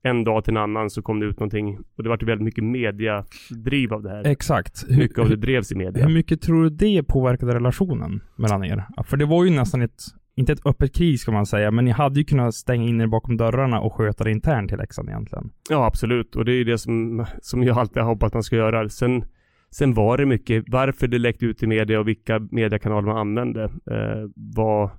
[0.10, 1.78] en dag till en annan så kom det ut någonting.
[1.96, 4.28] Och det var väldigt mycket mediadriv av det här.
[4.28, 4.90] Exakt.
[4.90, 6.06] Mycket av det drevs i media.
[6.06, 8.84] Hur mycket tror du det påverkade relationen mellan er?
[9.06, 10.02] För det var ju nästan ett
[10.38, 13.08] inte ett öppet krig ska man säga, men ni hade ju kunnat stänga in er
[13.08, 15.50] bakom dörrarna och sköta det internt till Leksand egentligen.
[15.70, 16.36] Ja, absolut.
[16.36, 18.90] Och det är ju det som, som jag alltid har hoppats att man ska göra.
[18.90, 19.26] Sen,
[19.70, 23.64] sen var det mycket, varför det läckte ut i media och vilka mediekanaler man använde,
[23.64, 24.92] eh, var,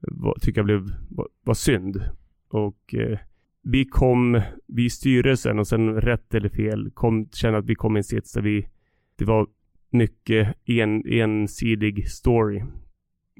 [0.00, 2.02] var, tycker jag blev, var, var synd.
[2.50, 3.18] Och eh,
[3.62, 7.96] vi kom, vi i styrelsen och sen rätt eller fel, kom, kände att vi kom
[7.96, 8.68] i en sits där vi,
[9.16, 9.46] det var
[9.90, 12.62] mycket en, ensidig story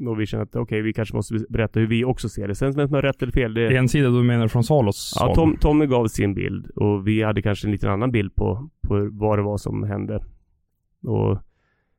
[0.09, 2.55] och vi känner att okej, okay, vi kanske måste berätta hur vi också ser det.
[2.55, 3.77] Sen vem som har rätt eller fel, det...
[3.77, 7.43] En sida du menar från Salos Ja, Tom, Tommy gav sin bild och vi hade
[7.43, 10.25] kanske en liten annan bild på, på vad det var som hände.
[11.03, 11.39] Och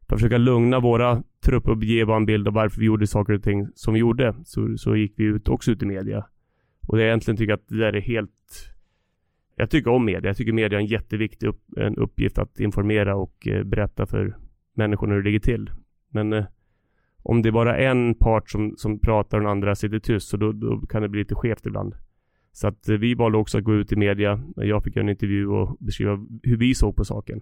[0.07, 3.34] för att försöka lugna våra trupper och ge en bild av varför vi gjorde saker
[3.34, 6.25] och ting som vi gjorde, så, så gick vi ut också ut i media.
[6.87, 8.29] Och jag egentligen tycker att det där är helt...
[9.55, 10.29] Jag tycker om media.
[10.29, 14.37] Jag tycker media är en jätteviktig upp, en uppgift att informera och eh, berätta för
[14.73, 15.69] människorna hur det ligger till.
[16.09, 16.45] Men eh,
[17.23, 20.37] om det är bara en part som, som pratar och den andra sitter tyst, så
[20.37, 21.95] då, då kan det bli lite skevt ibland.
[22.51, 24.43] Så att eh, vi valde också att gå ut i media.
[24.55, 27.41] Jag fick göra en intervju och beskriva hur vi såg på saken.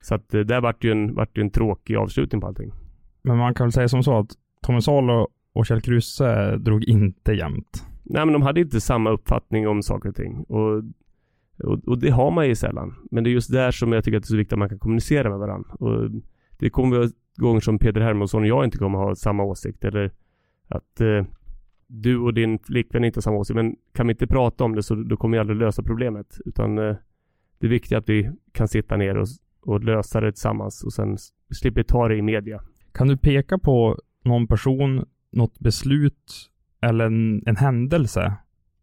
[0.00, 2.72] Så att eh, där vart ju en, vart ju en tråkig avslutning på allting.
[3.22, 4.30] Men man kan väl säga som så att
[4.62, 7.86] Tommy Salo och Kjell Kruse drog inte jämnt.
[8.02, 10.44] Nej, men de hade inte samma uppfattning om saker och ting.
[10.48, 10.82] Och,
[11.64, 12.94] och, och det har man ju sällan.
[13.10, 14.68] Men det är just där som jag tycker att det är så viktigt att man
[14.68, 15.70] kan kommunicera med varandra.
[15.74, 16.10] Och
[16.58, 20.12] det kommer vara gånger som Peter Hermansson och jag inte kommer ha samma åsikt eller
[20.68, 21.24] att eh,
[21.86, 23.54] du och din flickvän inte har samma åsikt.
[23.54, 26.38] Men kan vi inte prata om det så då kommer vi aldrig lösa problemet.
[26.44, 26.96] Utan eh,
[27.58, 29.26] det är viktigt att vi kan sitta ner och,
[29.62, 31.16] och lösa det tillsammans och sen
[31.50, 32.60] slipper ta det i media.
[32.92, 38.34] Kan du peka på någon person, något beslut eller en, en händelse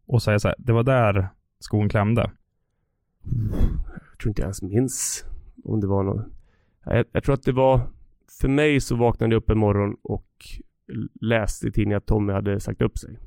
[0.06, 1.28] och säga så här, det var där
[1.60, 2.32] skon klämde?
[4.10, 5.26] Jag tror inte jag ens minns
[5.64, 6.26] om det var något.
[6.84, 7.82] Jag, jag tror att det var
[8.40, 10.28] för mig så vaknade jag upp en morgon och
[11.22, 13.20] läste i tidningen att Tommy hade sagt upp sig.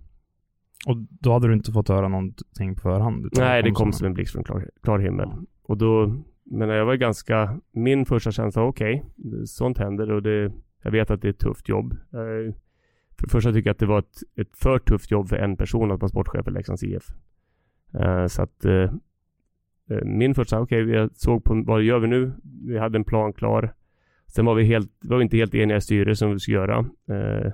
[0.86, 3.28] Och då hade du inte fått höra någonting på förhand?
[3.32, 5.28] Nej, det kom som en blixt från klar, klar himmel.
[5.32, 5.42] Ja.
[5.62, 10.52] Och då, men jag var ganska, min första känsla okej, okay, sånt händer och det,
[10.82, 11.96] jag vet att det är ett tufft jobb.
[13.20, 15.56] För det första tycker jag att det var ett, ett för tufft jobb för en
[15.56, 17.02] person att vara sportchef för Leksands IF.
[17.94, 18.90] Uh, eh, så att uh,
[20.04, 22.32] min första, okej, okay, jag såg på vad gör vi nu?
[22.66, 23.74] Vi hade en plan klar.
[24.26, 26.78] Sen var vi, helt, var vi inte helt eniga i styrelsen vad vi skulle göra.
[27.10, 27.52] Uh,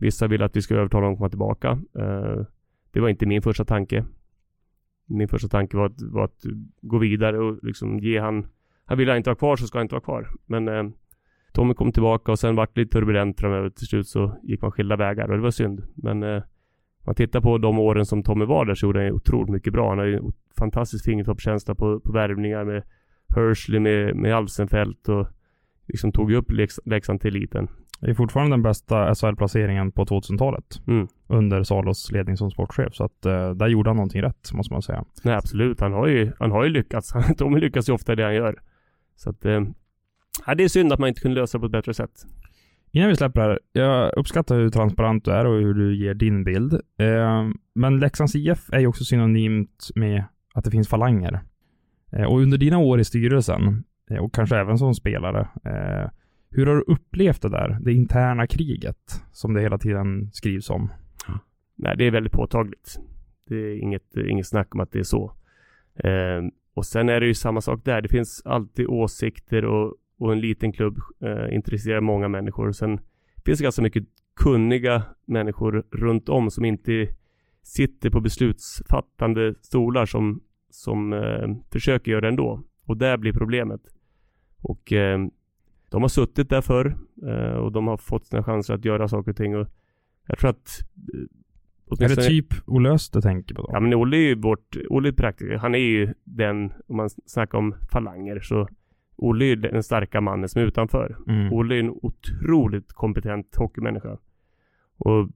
[0.00, 1.80] vissa ville att vi skulle övertala dem att komma tillbaka.
[2.90, 4.04] Det var inte min första tanke.
[5.06, 6.42] Min första tanke var att, var att
[6.80, 8.46] gå vidare och liksom ge han...
[8.84, 10.28] Han ville inte vara kvar så ska han inte vara kvar.
[10.46, 10.94] Men
[11.52, 13.70] Tommy kom tillbaka och sen vart det lite turbulent framöver.
[13.70, 15.82] Till slut så gick man skilda vägar och det var synd.
[15.94, 16.42] Men eh,
[17.06, 19.88] man tittar på de åren som Tommy var där så gjorde han otroligt mycket bra.
[19.88, 20.20] Han har ju
[20.58, 22.82] fantastisk fingertoppskänsla på, på värvningar med
[23.36, 25.26] Hersley, med, med Alsenfelt och
[25.88, 27.68] liksom tog upp Lex- Leksand till eliten.
[28.00, 30.80] Det är fortfarande den bästa SHL-placeringen på 2000-talet.
[30.86, 31.08] Mm.
[31.26, 32.94] Under Salos ledning som sportchef.
[32.94, 35.04] Så att eh, där gjorde han någonting rätt, måste man säga.
[35.24, 37.12] Nej absolut, han har ju, han har ju lyckats.
[37.38, 38.60] Tommy lyckas ju ofta i det han gör.
[39.16, 39.60] Så att, eh,
[40.46, 42.26] ja, det är synd att man inte kunde lösa det på ett bättre sätt.
[42.90, 46.14] Innan vi släpper det här, jag uppskattar hur transparent du är och hur du ger
[46.14, 46.72] din bild.
[46.98, 51.40] Eh, men Leksands IF är ju också synonymt med att det finns falanger.
[52.12, 56.10] Eh, och under dina år i styrelsen, eh, och kanske även som spelare, eh,
[56.50, 57.78] hur har du upplevt det där?
[57.80, 60.92] Det interna kriget, som det hela tiden skrivs om.
[61.76, 62.98] Nej, det är väldigt påtagligt.
[63.48, 65.32] Det är inget, inget snack om att det är så.
[65.94, 66.42] Eh,
[66.74, 68.00] och sen är det ju samma sak där.
[68.00, 72.72] Det finns alltid åsikter och, och en liten klubb eh, intresserar många människor.
[72.72, 73.00] Sen
[73.44, 74.04] finns det ganska mycket
[74.36, 77.08] kunniga människor runt om som inte
[77.62, 82.62] sitter på beslutsfattande stolar som, som eh, försöker göra det ändå.
[82.84, 83.80] Och där blir problemet.
[84.62, 85.18] Och eh,
[85.88, 86.96] de har suttit där förr
[87.26, 89.56] eh, och de har fått sina chanser att göra saker och ting.
[89.56, 89.68] Och
[90.26, 90.80] jag tror att
[91.98, 93.70] eh, Är det typ olöst du tänker på då?
[93.72, 95.56] Ja men Olle är ju vårt, Olle är praktiker.
[95.56, 98.68] Han är ju den, om man snackar om falanger så
[99.16, 101.16] Olle är den starka mannen som är utanför.
[101.28, 101.52] Mm.
[101.52, 104.18] Olle är en otroligt kompetent hockeymänniska.
[104.96, 105.28] Och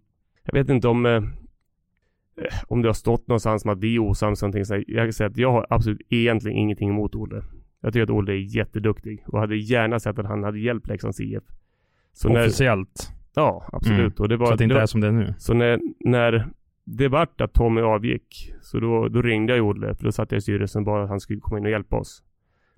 [0.45, 1.23] jag vet inte om eh,
[2.69, 4.43] om det har stått någonstans om att vi är osams.
[4.43, 7.43] Jag kan säga att jag har absolut egentligen ingenting emot Olle.
[7.81, 11.21] Jag tycker att Olle är jätteduktig och hade gärna sett att han hade hjälpt Leksands
[11.21, 11.43] IF.
[12.12, 13.12] Så när, Officiellt.
[13.35, 14.21] ja, absolut.
[14.21, 15.35] Och det var, så att det inte det var, är som det är nu.
[15.39, 16.49] så när, när
[16.85, 20.39] det vart att Tommy avgick, så då, då ringde jag Olle, för då satt jag
[20.39, 22.23] i styrelsen bara att han skulle komma in och hjälpa oss.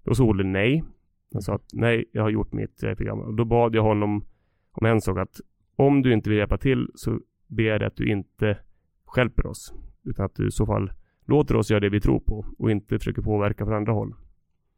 [0.08, 0.84] Då sa Olle nej.
[1.32, 3.26] Han sa att nej, jag har gjort mitt, jag är för gammal.
[3.26, 4.24] Och då bad jag honom
[4.72, 5.40] om en sak att
[5.76, 8.58] om du inte vill hjälpa till så ber jag dig att du inte
[9.16, 9.74] hjälper oss.
[10.04, 10.92] Utan att du i så fall
[11.26, 14.14] låter oss göra det vi tror på och inte försöker påverka från andra håll.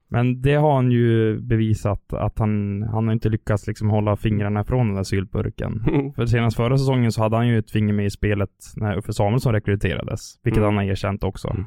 [0.09, 4.65] Men det har han ju bevisat att han, han har inte lyckats liksom hålla fingrarna
[4.65, 5.83] från den där syltburken.
[6.17, 9.13] För senast förra säsongen så hade han ju ett finger med i spelet när Uffe
[9.13, 10.75] Samuelsson rekryterades, vilket Mm.
[10.75, 11.49] han har erkänt också.
[11.49, 11.65] Mm.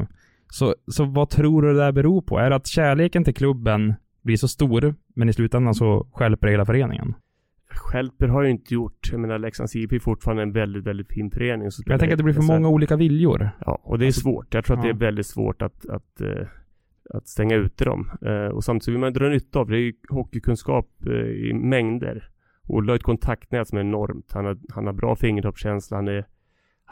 [0.00, 0.06] Eh,
[0.52, 2.38] så, så vad tror du det där beror på?
[2.38, 6.64] Är det att kärleken till klubben blir så stor, men i slutändan så stjälper hela
[6.64, 7.14] föreningen?
[7.70, 9.08] Stjälper har jag inte gjort.
[9.12, 11.70] Jag menar Leksands IF är fortfarande en väldigt, väldigt fin förening.
[11.70, 13.50] Så Jag tänker att det blir för många olika viljor.
[13.66, 14.54] Ja, och det är Alltså, svårt.
[14.54, 14.92] Jag tror att ja.
[14.92, 16.46] det är väldigt svårt att, att, eh,
[17.10, 18.10] att stänga ute dem.
[18.26, 19.72] Eh, och samtidigt vill man dra nytta av det.
[19.72, 22.28] Det är ju hockeykunskap eh, i mängder.
[22.68, 24.32] Olle har ett kontaktnät som är enormt.
[24.32, 25.96] Han har, han har bra fingertoppskänsla.
[25.96, 26.26] Han är,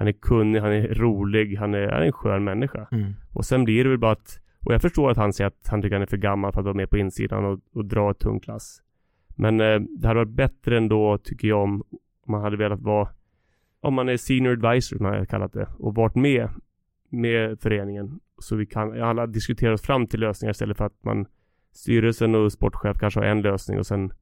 [0.00, 2.88] han är kunnig, han är rolig, han är, han är en skön människa.
[2.92, 3.12] Mm.
[3.32, 5.82] Och sen blir det väl bara att, och jag förstår att han säger att han
[5.82, 8.18] tycker han är för gammal för att vara med på insidan och, och dra ett
[8.18, 8.82] tungt klass.
[9.36, 11.82] Men eh, det hade varit bättre ändå, tycker jag, om,
[12.26, 13.08] om man hade velat vara,
[13.80, 16.48] om man är senior advisor som jag har kallat det, och varit med,
[17.08, 18.20] med föreningen.
[18.38, 21.26] Så vi kan alla diskutera oss fram till lösningar istället för att man,
[21.72, 24.12] styrelsen och sportchef kanske har en lösning och sen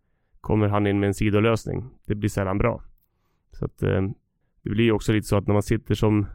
[0.41, 1.91] kommer han in med en sidolösning.
[2.07, 2.83] Det blir sällan bra.
[3.53, 4.03] Så att eh,
[4.69, 6.27] det blir ju också lite så att när man sitter som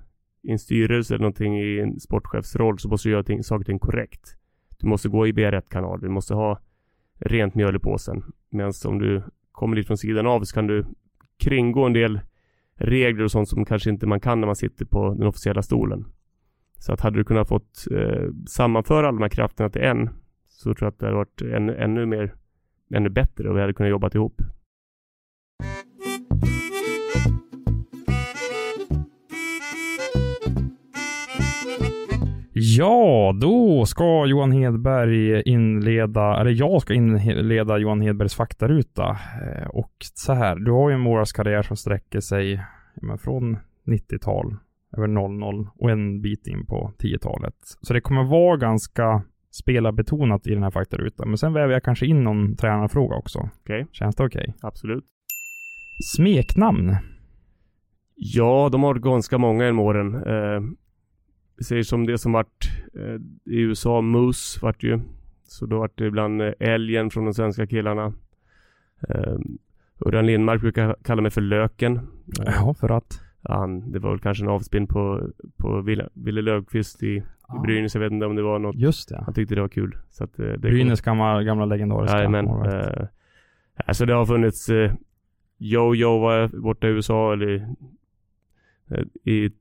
[0.44, 3.66] i en styrelse eller någonting i en sportchefsroll så måste du göra ting, saker och
[3.66, 4.36] ting korrekt.
[4.80, 6.00] Du måste gå i rätt kanal.
[6.02, 6.60] Du måste ha
[7.20, 8.24] rent mjöl i påsen.
[8.50, 10.86] Medan om du kommer lite från sidan av så kan du
[11.38, 12.20] kringgå en del
[12.76, 16.06] regler och sånt som kanske inte man kan när man sitter på den officiella stolen.
[16.78, 20.10] Så att hade du kunnat fått eh, sammanföra alla de här krafterna till en
[20.48, 22.34] så tror jag att det hade varit ännu, ännu mer
[22.94, 24.42] ännu bättre och vi hade kunnat jobba ihop.
[32.78, 39.18] Ja, då ska Johan Hedberg inleda, eller jag ska inleda Johan Hedbergs faktaruta.
[39.42, 42.64] Eh, Och så här, du har ju en målvaktskarriär som sträcker sig
[43.02, 44.56] men från 90-tal,
[44.98, 47.56] över 00 och en bit in på 10-talet.
[47.82, 51.28] Så det kommer vara ganska spelarbetonat i den här faktarutan.
[51.28, 53.50] Men sen väver jag kanske in någon tränarfråga också.
[53.62, 53.88] Okej.
[53.92, 54.54] Känns det okej?
[54.62, 55.04] Absolut.
[56.16, 56.96] Smeknamn?
[58.16, 60.16] Ja, de har ganska många genom åren.
[60.16, 60.62] Eh,
[61.58, 63.16] vi säger som det som vart eh,
[63.54, 65.00] i USA, Moose vart ju.
[65.48, 68.14] Så då vart det ibland eh, älgen från de svenska killarna.
[69.10, 69.36] Eh,
[70.06, 71.96] Örjan Lindmark brukar kalla mig för Löken.
[71.96, 73.20] Eh, Ja, för att?
[73.50, 77.24] han, det var väl kanske en avspinn på, på Ville, Ville Löfqvist i, i
[77.64, 77.96] Brynäs.
[77.96, 78.76] Jag vet inte om det var något.
[78.76, 79.24] Just det.
[79.26, 79.98] Han tyckte det var kul.
[80.10, 82.48] Så att, eh, det Brynäs gamla, gamla legendariska Jajamän.
[82.48, 83.08] Eh,
[83.86, 84.70] alltså det har funnits
[85.58, 87.68] Jojo var borta i USA eller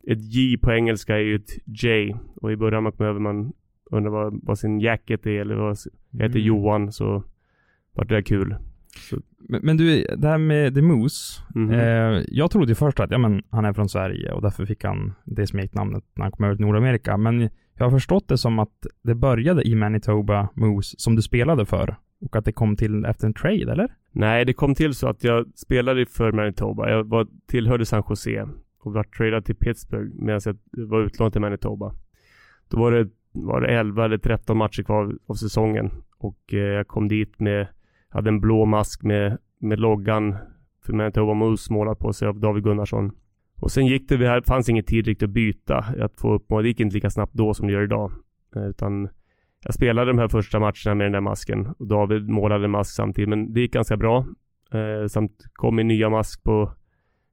[0.06, 3.52] ett J på engelska är ju ett J och i början man kom över man
[3.90, 5.76] undrar vad, vad sin jacket är eller vad
[6.10, 6.46] jag heter Mm.
[6.46, 7.22] Johan så
[7.92, 8.56] vart det kul.
[9.38, 11.42] Men, men du, det här med The Moose.
[11.54, 11.70] Mhm.
[11.70, 15.12] Eh, jag trodde först att ja, men, han är från Sverige och därför fick han
[15.24, 17.16] det smeknamnet när han kom över till Nordamerika.
[17.16, 17.40] Men
[17.74, 21.96] jag har förstått det som att det började i Manitoba Moose som du spelade för
[22.20, 23.94] Och att det kom till efter en trade, eller?
[24.12, 26.90] Nej, det kom till så att jag spelade för Manitoba.
[26.90, 28.48] Jag var, tillhörde San Jose
[28.82, 31.94] och var tradad till Pittsburgh medan jag var utlånad till Manitoba.
[32.68, 36.88] Då var det, var det 11 eller 13 matcher kvar av säsongen och eh, jag
[36.88, 37.66] kom dit med,
[38.08, 40.36] hade en blå mask med, med loggan
[40.84, 43.12] för Manitoba Moose målad på sig av David Gunnarsson.
[43.56, 46.62] Och sen gick det, det fanns ingen tid riktigt att byta, att få upp mål.
[46.62, 48.12] Det gick inte lika snabbt då som det gör idag.
[48.56, 49.08] Eh, utan
[49.64, 53.28] jag spelade de här första matcherna med den där masken och David målade mask samtidigt,
[53.28, 54.26] men det gick ganska bra.
[54.72, 56.72] Eh, samt kom min nya mask på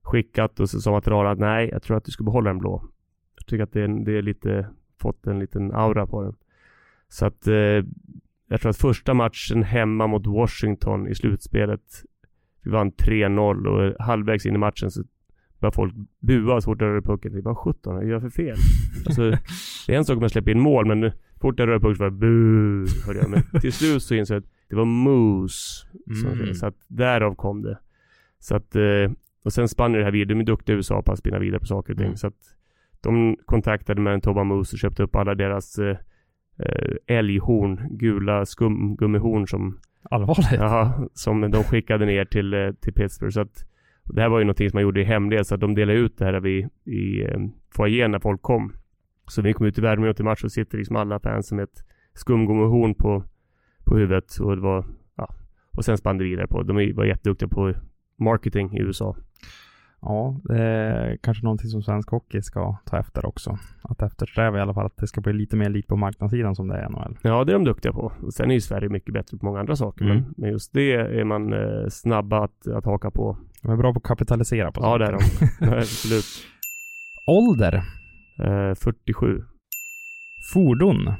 [0.10, 2.86] skickat och så sa materialen att nej, jag tror att du ska behålla den blå.
[3.36, 4.68] Jag tycker att det är, det är lite,
[5.00, 6.36] fått en liten aura på den.
[7.10, 7.84] Så att eh,
[8.48, 11.82] jag tror att första matchen hemma mot Washington i slutspelet,
[12.62, 15.04] vi vann 3-0 och halvvägs in i matchen så
[15.60, 17.42] började folk bua så fort jag rörde pucken.
[17.44, 18.58] Vad sjutton, vad gör jag för fel?
[19.06, 19.30] Alltså,
[19.88, 22.04] det är en sak om jag släpper in mål, men fort jag rörde pucken så
[22.04, 23.30] det bu, hörde jag.
[23.30, 25.88] Men till slut så insåg jag att det var moose.
[26.08, 26.54] Mm.
[26.56, 27.80] Så att därav kom det.
[28.40, 29.12] Så att, eh,
[29.44, 30.36] och sen spann det här vidare.
[30.36, 32.06] De är duktiga i USA på att spinna vidare på saker och ting.
[32.06, 32.18] Mm.
[32.18, 32.56] Så att
[33.02, 35.98] de kontaktade Manitoba Moose och köpte upp alla deras eh,
[36.60, 40.52] eh älghorn, gula skumgummihorn som Allvarligt?
[40.52, 43.34] Ja, som de skickade ner till, eh, till Pittsburgh.
[43.34, 43.66] Så att
[44.04, 46.18] det här var ju någonting som man gjorde i hemlighet så att de delade ut
[46.18, 47.40] det här vid, i eh,
[47.76, 48.74] foajén när folk kom.
[49.28, 51.86] Så vi kom ut i värmen till match och sitter liksom alla fans med ett
[52.14, 53.24] skumgummihorn på,
[53.86, 55.36] på huvudet och det var, ja.
[55.72, 56.64] Och sen spann det vidare på.
[56.64, 57.74] De var jätteduktiga på
[58.20, 59.16] marketing i USA.
[60.02, 63.58] Ja, det är kanske någonting som svensk hockey ska ta efter också.
[63.82, 66.68] Att eftersträva i alla fall att det ska bli lite mer lik på marknadssidan som
[66.68, 67.18] det är i NHL.
[67.22, 68.12] Ja, det är de duktiga på.
[68.34, 70.06] Sen är ju Sverige mycket bättre på många andra saker.
[70.06, 70.18] Mm.
[70.18, 73.38] Men, men, just det är man eh, snabba att, att haka på.
[73.62, 75.20] De är bra på att kapitalisera på Ja, det är de.
[75.60, 76.26] ja, absolut.
[77.28, 77.84] Ålder?
[78.40, 79.44] Eh, 47.
[80.54, 81.14] Fordon?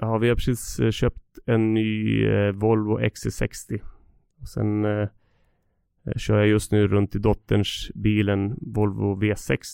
[0.00, 3.80] Ja, vi har precis eh, köpt en ny eh, Volvo XC60.
[4.40, 5.08] Och sen Eh,
[6.16, 9.66] kör jag just nu runt i dotterns bilen Volvo V60.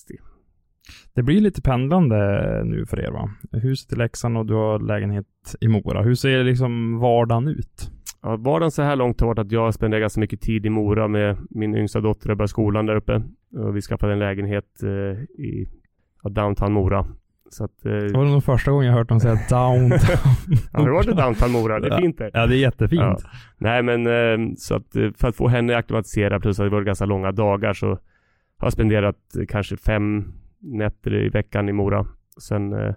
[1.15, 2.17] Det blir lite pendlande
[2.65, 3.31] nu för er va?
[3.53, 5.27] Huset i Leksand och du har lägenhet
[5.61, 6.03] i Mora.
[6.03, 7.91] Hur ser liksom vardagen ut?
[8.23, 11.09] Ja, vardagen så här långt har varit att jag spenderar ganska mycket tid i Mora
[11.09, 13.23] med min yngsta dotter och börjar skolan där uppe.
[13.57, 15.69] Och vi skaffade en lägenhet eh, i
[16.23, 17.07] ja, downtown Mora.
[17.51, 19.91] Så att, eh, det var nog första gången jag hört dem säga downtown.
[20.73, 21.81] har du varit i downtown Mora?
[21.81, 22.31] Det är fint där.
[22.35, 23.01] Ja, det är jättefint.
[23.01, 23.19] Ja.
[23.59, 26.83] Nej, men eh, så att eh, för att få henne akklimatiserad plus att det var
[26.83, 27.89] ganska långa dagar så
[28.59, 29.17] har jag spenderat
[29.49, 32.07] kanske fem nätter i veckan i Mora.
[32.41, 32.95] Sen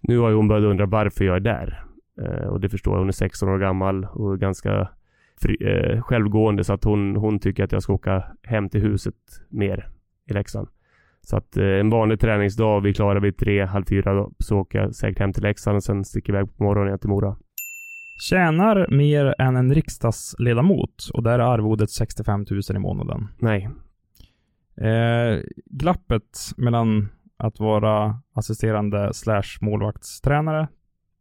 [0.00, 1.84] nu har hon börjat undra varför jag är där.
[2.48, 2.98] Och det förstår jag.
[2.98, 4.88] Hon är 16 år gammal och ganska
[5.42, 5.56] fri,
[6.00, 9.14] självgående så att hon, hon tycker att jag ska åka hem till huset
[9.48, 9.88] mer
[10.30, 10.68] i Leksand.
[11.30, 14.78] Så att eh, en vanlig träningsdag, vi klarar vid tre, halv fyra då, så åker
[14.78, 17.36] jag säkert hem till Leksand och sen sticker iväg på morgonen till Mora.
[18.30, 23.28] Tjänar mer än en riksdagsledamot och där är arvodet 65 000 i månaden.
[23.38, 23.68] Nej.
[24.76, 30.68] Eh, glappet mellan att vara assisterande slash målvaktstränare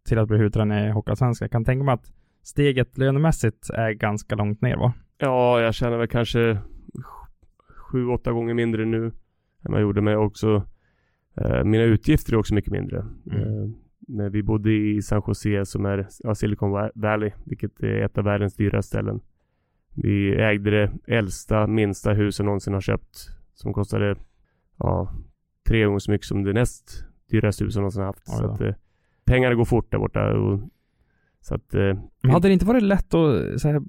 [0.08, 1.50] till att bli huvudtränare i Hockeyallsvenskan.
[1.50, 4.93] Kan tänka mig att steget lönemässigt är ganska långt ner va?
[5.17, 6.58] Ja, jag känner väl kanske
[7.91, 9.12] sju, åtta gånger mindre nu
[9.65, 10.02] än jag gjorde.
[10.02, 10.63] Men också
[11.36, 13.06] eh, mina utgifter är också mycket mindre.
[13.32, 13.76] Mm.
[14.19, 18.24] Eh, vi bodde i San Jose som är ja, Silicon Valley, vilket är ett av
[18.24, 19.22] världens dyraste ställen.
[19.95, 23.17] Vi ägde det äldsta, minsta huset någonsin har köpt.
[23.54, 24.15] Som kostade
[24.78, 25.13] ja,
[25.67, 28.24] tre gånger så mycket som det näst dyraste huset någonsin haft.
[28.28, 28.74] Ja, så att, eh,
[29.26, 30.34] pengarna går fort där borta.
[30.34, 30.60] Och,
[31.41, 31.98] så att, eh,
[32.32, 33.82] hade det inte varit lätt att så här,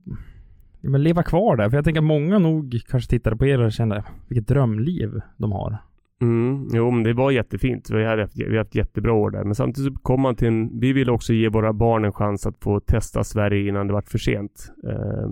[0.81, 1.71] men leva kvar där?
[1.71, 5.53] För jag tänker att många nog kanske tittade på er och kände vilket drömliv de
[5.53, 5.79] har.
[6.23, 7.91] Mm, jo, men det var jättefint.
[7.91, 9.45] Vi har haft, vi har haft jättebra år där.
[9.45, 10.81] Men samtidigt så kom man till en...
[10.81, 14.03] Vi ville också ge våra barn en chans att få testa Sverige innan det var
[14.03, 14.73] för sent.
[14.85, 15.31] Eh,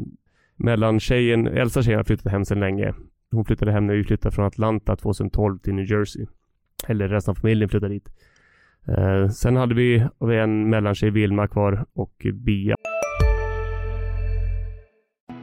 [0.57, 2.95] mellan tjejen, äldsta tjejen har flyttat hem sedan länge.
[3.31, 6.27] Hon flyttade hem när vi flyttade från Atlanta 2012 till New Jersey.
[6.87, 8.09] Eller resten av familjen flyttade dit.
[8.89, 12.77] Eh, sen hade vi en mellantjej, Vilma, kvar och Bia.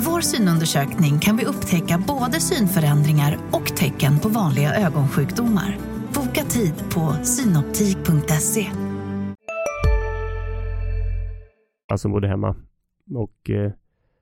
[0.00, 5.78] Med vår synundersökning kan vi upptäcka både synförändringar och tecken på vanliga ögonsjukdomar.
[6.14, 8.66] Boka tid på synoptik.se.
[11.88, 12.56] Alltså bodde hemma.
[13.14, 13.72] Och eh,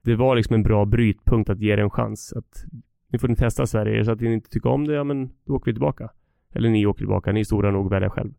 [0.05, 2.33] det var liksom en bra brytpunkt att ge det en chans.
[2.33, 2.65] Att
[3.09, 4.05] nu får ni testa Sverige.
[4.05, 6.11] Så att ni inte tycker om det, ja men då åker vi tillbaka.
[6.55, 8.33] Eller ni åker tillbaka, ni är stora nog att välja själv.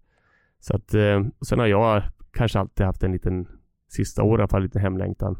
[0.59, 3.47] Så att, eh, sen har jag kanske alltid haft en liten,
[3.87, 5.37] sista åren i alla fall, lite hemlängtan.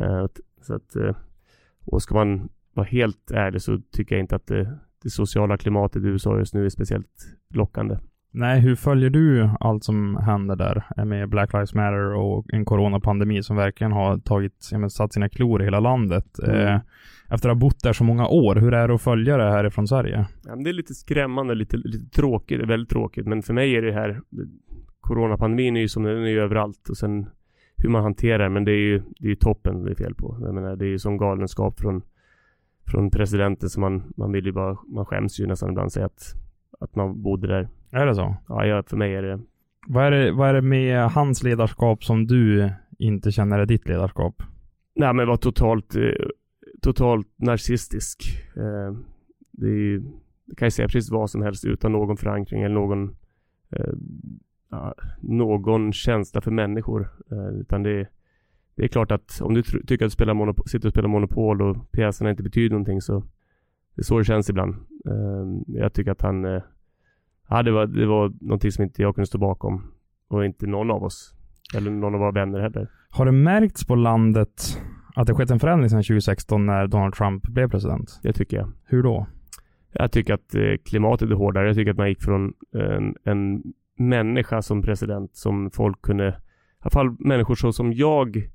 [0.00, 0.26] Eh,
[0.64, 1.16] så att, eh,
[1.84, 6.02] och ska man vara helt ärlig så tycker jag inte att det, det sociala klimatet
[6.02, 7.98] i USA just nu är speciellt lockande.
[8.36, 13.42] Nej, hur följer du allt som händer där med Black Lives Matter och en coronapandemi
[13.42, 16.38] som verkligen har tagit, men, satt sina klor i hela landet?
[16.38, 16.66] Mm.
[16.66, 16.80] Eh,
[17.30, 19.64] efter att ha bott där så många år, hur är det att följa det här
[19.64, 20.26] ifrån Sverige?
[20.44, 23.26] Ja, det är lite skrämmande, lite, lite tråkigt, väldigt tråkigt.
[23.26, 24.20] Men för mig är det här,
[25.00, 27.26] coronapandemin är ju som den är överallt och sen
[27.84, 30.38] hur man hanterar men det är ju, det är ju toppen det är fel på.
[30.40, 32.02] Jag menar, det är ju som galenskap från,
[32.86, 36.34] från presidenten som man, man vill ju bara, man skäms ju nästan ibland säga att,
[36.80, 37.68] att man bodde där.
[37.90, 38.36] Är det så?
[38.48, 39.40] Ja, ja för mig är det
[39.86, 43.88] vad är det, vad är det med hans ledarskap som du inte känner är ditt
[43.88, 44.42] ledarskap?
[44.94, 46.26] Nej men var totalt, eh,
[46.82, 48.22] totalt narcissistisk.
[48.56, 48.96] Eh,
[49.50, 50.02] det ju,
[50.44, 53.16] det kan ju säga precis vad som helst utan någon förankring eller någon
[53.70, 53.92] eh,
[55.20, 57.08] någon känsla för människor.
[57.30, 58.08] Eh, utan det,
[58.74, 61.62] det är klart att om du tycker att du spelar monopol, sitter och spelar Monopol
[61.62, 63.20] och pjäserna inte betyder någonting så
[63.94, 64.74] det är så det känns ibland.
[65.06, 66.62] Eh, jag tycker att han eh,
[67.48, 69.92] Ja, det var, det var någonting som inte jag kunde stå bakom.
[70.28, 71.34] Och inte någon av oss.
[71.76, 72.90] Eller någon av våra vänner heller.
[73.10, 74.78] Har det märkts på landet
[75.14, 78.20] att det skett en förändring sedan 2016 när Donald Trump blev president?
[78.22, 78.72] Det tycker jag.
[78.84, 79.26] Hur då?
[79.92, 80.54] Jag tycker att
[80.84, 81.66] klimatet är hårdare.
[81.66, 83.62] Jag tycker att man gick från en, en
[83.96, 86.32] människa som president som folk kunde, i
[86.78, 88.50] alla fall människor så som jag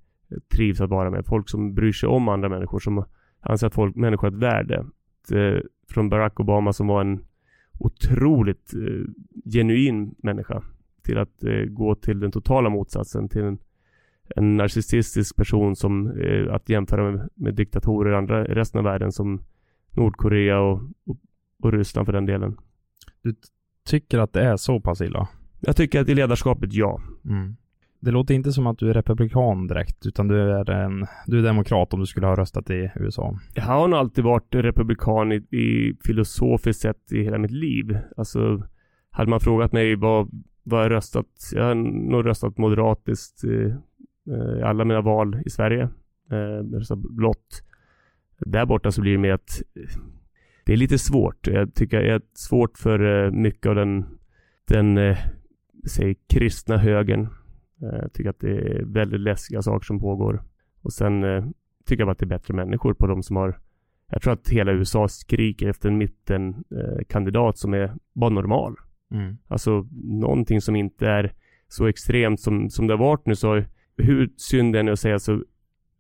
[0.56, 1.26] trivs att vara med.
[1.26, 3.06] Folk som bryr sig om andra människor, som
[3.40, 4.86] anser att folk, människor har ett värde.
[5.32, 7.24] Eh, från Barack Obama som var en
[7.80, 9.12] otroligt eh,
[9.54, 10.64] genuin människa
[11.04, 13.58] till att eh, gå till den totala motsatsen, till en,
[14.36, 19.12] en narcissistisk person som eh, att jämföra med, med diktatorer i andra, resten av världen
[19.12, 19.42] som
[19.92, 21.18] Nordkorea och, och,
[21.64, 22.58] och Ryssland för den delen.
[23.22, 23.36] Du
[23.90, 25.28] tycker att det är så pass illa?
[25.60, 27.02] Jag tycker att i ledarskapet, ja.
[27.26, 27.56] Mm.
[28.02, 31.44] Det låter inte som att du är republikan direkt, utan du är en, du är
[31.44, 33.40] demokrat om du skulle ha röstat i USA.
[33.54, 37.98] Jag har nog alltid varit republikan i, i filosofiskt sett i hela mitt liv.
[38.18, 38.64] Alltså,
[39.12, 40.30] hade man frågat mig vad,
[40.64, 41.76] vad jag röstat, jag har
[42.12, 43.76] nog röstat moderatiskt i,
[44.60, 45.90] i alla mina val i Sverige.
[46.32, 47.64] Eh, röstat blått.
[48.40, 49.62] Där borta så blir det mer att
[50.70, 51.48] det är lite svårt.
[51.48, 54.06] Jag tycker det är svårt för eh, mycket av den,
[54.68, 55.18] den eh,
[55.88, 57.22] säg, kristna högern.
[57.82, 60.44] Eh, jag tycker att det är väldigt läskiga saker som pågår.
[60.82, 61.24] Och sen
[61.86, 63.60] tycker jag bara att det är bättre människor på de som har
[64.12, 68.76] jag tror att hela USA skriker efter en mittenkandidat som är bara normal.
[69.12, 69.38] Mm.
[69.48, 71.34] Alltså någonting som inte är
[71.68, 73.64] så extremt som, som det har varit nu så
[73.98, 75.44] hur synd det är att säga så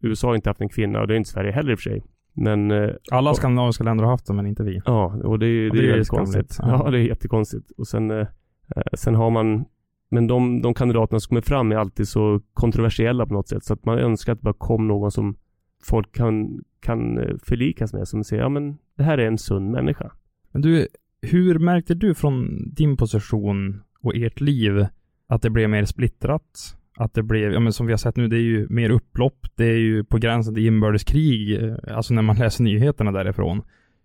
[0.01, 1.89] USA har inte haft en kvinna och det är inte Sverige heller i och för
[1.89, 2.03] sig.
[2.39, 2.71] Men...
[2.71, 4.81] Eh, Alla skandinaviska länder har haft det, men inte vi.
[4.85, 6.57] Ja, och det, det, det är, är konstigt.
[6.59, 6.81] Ja.
[6.85, 6.91] ja.
[6.91, 7.71] det är jättekonstigt.
[7.77, 8.27] Och sen, eh,
[8.75, 9.65] eh, sen har man...
[10.11, 13.63] Men de, de kandidaterna som kommer fram är alltid så kontroversiella på något sätt.
[13.63, 15.35] Så att man önskar att det bara kom någon som
[15.83, 18.07] folk kan, kan eh, förlikas med.
[18.07, 20.11] Som säger, ja men det här är en sund människa.
[20.51, 20.87] Men du,
[21.21, 24.85] hur märkte du från din position och ert liv
[25.27, 26.78] att det blev mer splittrat?
[26.99, 29.47] Att det blev, ja men som vi har sett nu, det är ju mer upplopp.
[29.55, 33.61] Det är ju på gränsen till inbördeskrig, eh, alltså när man läser nyheterna därifrån.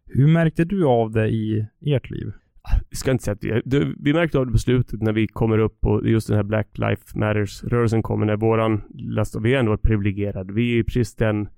[0.06, 2.32] Hur märkte du av det i ert liv?
[2.90, 5.58] Vi ska inte säga att vi, vi märkte av det på slutet när vi kommer
[5.58, 9.70] upp och just den här Black Life Matters-rörelsen kommer, när våran last, vi har ändå
[9.70, 10.52] varit privilegierade.
[10.52, 11.48] Vi är precis den,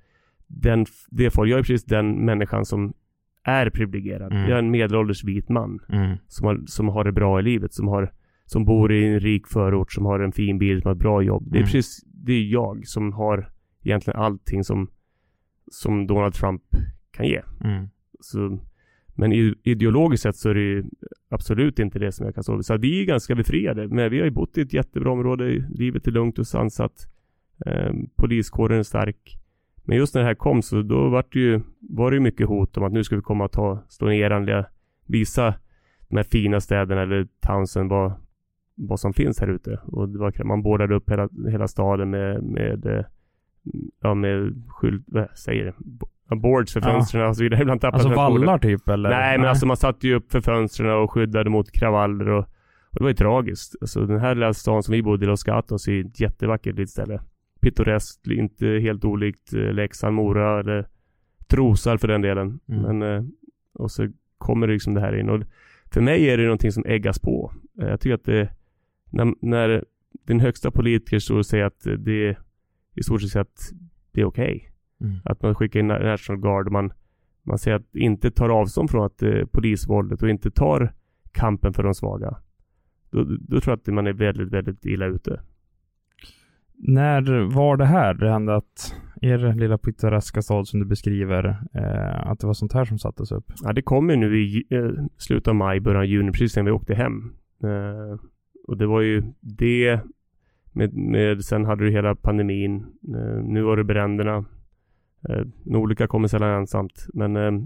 [0.47, 2.95] den, det folk, jag är precis den människan som
[3.45, 4.33] är privilegierad.
[4.33, 4.43] Mm.
[4.43, 6.17] Jag är en medelålders vit man mm.
[6.29, 8.13] som, har, som har det bra i livet, som har
[8.47, 11.23] som bor i en rik förort, som har en fin bil, som har ett bra
[11.23, 11.45] jobb.
[11.47, 11.73] Det är mm.
[11.73, 13.51] precis, det är jag som har
[13.83, 14.91] egentligen allting som,
[15.71, 16.63] som Donald Trump
[17.11, 17.43] kan ge.
[17.65, 17.89] Mm.
[18.21, 18.59] Så,
[19.15, 19.33] men
[19.63, 20.85] ideologiskt sett så är det ju
[21.29, 23.89] absolut inte det som jag kan stå Så vi är ganska befriade.
[23.89, 25.65] Men vi har ju bott i ett jättebra område.
[25.71, 27.09] Livet är lugnt och sansat.
[27.67, 29.39] Eh, poliskåren är stark.
[29.85, 32.47] Men just när det här kom så då var det ju, var det ju mycket
[32.47, 34.65] hot om att nu ska vi komma och ta, slå ner den,
[35.07, 35.55] visa
[36.09, 38.13] de här fina städerna eller townsen vad,
[38.77, 39.81] vad som finns här ute.
[39.87, 43.05] Och det var, man bordade upp hela, hela staden med, med, eh,
[44.01, 45.75] ja, med skylt, vad säger det?
[46.37, 47.29] Boards för fönstren ja.
[47.29, 47.61] och så vidare.
[47.61, 49.11] Ibland alltså vallar typ eller?
[49.11, 52.45] Nej, Nej, men alltså man satte ju upp för fönstren och skyddade mot kravaller och,
[52.91, 53.77] och det var ju tragiskt.
[53.81, 56.91] Alltså den här lilla stan som vi bodde i, Los Gatos, är ett jättevackert litet
[56.91, 57.21] ställe.
[57.61, 60.87] Pittoreskt, inte helt olikt eh, Leksand, Mora eller
[61.49, 62.61] Trosar för den delen.
[62.69, 62.83] Mm.
[62.83, 63.25] Men, eh,
[63.75, 64.09] och så
[64.39, 65.31] kommer det liksom det här in.
[65.31, 65.43] Och
[65.93, 67.53] för mig är det någonting som äggas på.
[67.75, 68.49] Jag tycker att det
[69.17, 69.85] när, när
[70.27, 72.39] den högsta politiker står och säger att det är
[72.95, 73.73] i stort sett att
[74.13, 74.57] det är okej.
[74.57, 74.71] Okay.
[75.01, 75.21] Mm.
[75.25, 76.93] Att man skickar in National Guard och man,
[77.43, 80.93] man säger att inte tar avstånd från att eh, polisvåldet och inte tar
[81.33, 82.37] kampen för de svaga.
[83.11, 85.41] Då, då tror jag att man är väldigt, väldigt illa ute.
[86.79, 91.45] När var det här det hände att er lilla pittoreska stad som du beskriver,
[91.75, 93.53] eh, att det var sånt här som sattes upp?
[93.63, 96.63] Ja, det kom ju nu i eh, slutet av maj, början av juni, precis när
[96.63, 97.35] vi åkte hem.
[97.63, 98.21] Eh,
[98.67, 100.01] och det var ju det
[100.73, 102.77] med, med sen hade du hela pandemin.
[103.15, 104.45] Eh, nu var det bränderna.
[105.29, 107.07] Eh, en olycka kommer sällan ensamt.
[107.15, 107.63] Men eh,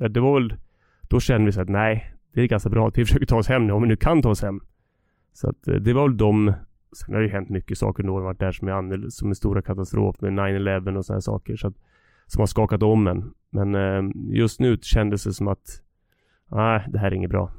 [0.00, 0.54] eh det var väl,
[1.02, 3.48] då kände vi så att nej, det är ganska bra att vi försöker ta oss
[3.48, 4.60] hem nu, om vi nu kan ta oss hem.
[5.32, 6.54] Så att eh, det var väl de
[6.96, 9.34] Sen har det ju hänt mycket saker under varit där som är, annorlunda, som är
[9.34, 11.56] stora katastrof med 9-11 och sådana saker.
[11.56, 11.74] Så att,
[12.26, 13.32] som har skakat om en.
[13.50, 15.82] Men eh, just nu kändes det som att
[16.50, 17.52] nej, det här är inget bra.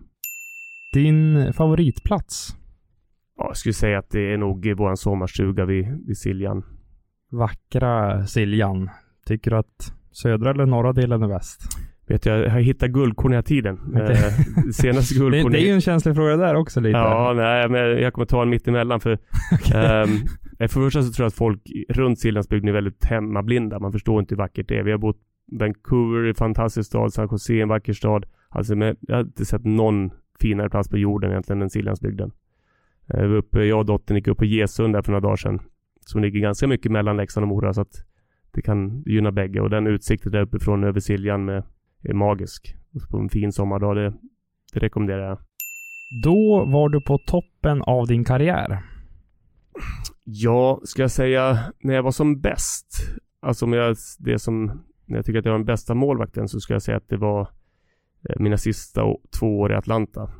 [0.93, 2.56] Din favoritplats?
[3.37, 6.63] Ja, jag skulle säga att det är nog vår sommarstuga vid, vid Siljan.
[7.31, 8.89] Vackra Siljan.
[9.25, 11.61] Tycker du att södra eller norra delen är bäst?
[12.07, 13.79] Vet jag, jag hittat guldkorn hela tiden.
[13.89, 14.01] Okay.
[14.01, 15.51] Eh, senaste guldkorn...
[15.51, 16.97] det, är ju en känslig fråga där också lite.
[16.97, 19.13] Ja, nej, men jag kommer ta en mittemellan för...
[19.53, 20.03] okay.
[20.03, 20.09] um,
[20.57, 23.79] för det första så tror jag att folk runt Siljansbygden är väldigt hemmablinda.
[23.79, 24.83] Man förstår inte hur vackert det är.
[24.83, 25.17] Vi har bott
[25.51, 27.13] Vancouver, en fantastisk stad.
[27.13, 28.25] San Jose, en vacker stad.
[28.49, 30.09] Alltså, men jag har inte sett någon
[30.39, 32.31] finare plats på jorden egentligen än Siljansbygden.
[33.13, 35.35] Uh, vi var uppe, jag och dottern gick upp på Gesund där för några dagar
[35.35, 35.59] sedan.
[35.99, 37.93] Som ligger ganska mycket mellan Leksand och Mora så att
[38.51, 39.61] det kan gynna bägge.
[39.61, 41.63] Och den utsikten där uppifrån över Siljan med
[42.03, 42.75] är magisk.
[43.11, 44.13] På en fin sommardag, det,
[44.73, 45.37] det rekommenderar jag.
[46.23, 48.83] Då var du på toppen av din karriär.
[50.23, 52.87] Ja, ska jag säga när jag var som bäst.
[53.39, 54.65] Alltså om jag, det som,
[55.05, 57.17] när jag tycker att jag var den bästa målvakten så ska jag säga att det
[57.17, 57.41] var
[58.29, 59.01] eh, mina sista
[59.39, 60.31] två år i Atlanta.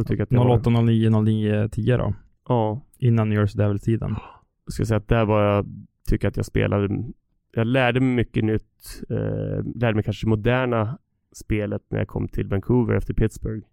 [0.00, 0.82] Då tycker jag att 08, var...
[0.82, 2.14] 09, 09, 10 då?
[2.48, 2.80] Ja.
[2.98, 4.16] Innan New Jersey Devil-tiden.
[4.64, 5.66] Jag ska säga att där var jag,
[6.08, 7.04] tycker att jag spelade
[7.52, 9.02] jag lärde mig mycket nytt.
[9.10, 10.98] Eh, lärde mig kanske moderna
[11.32, 13.66] spelet när jag kom till Vancouver efter Pittsburgh.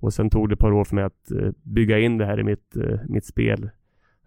[0.00, 2.40] Och sen tog det ett par år för mig att eh, bygga in det här
[2.40, 3.70] i mitt, eh, mitt spel.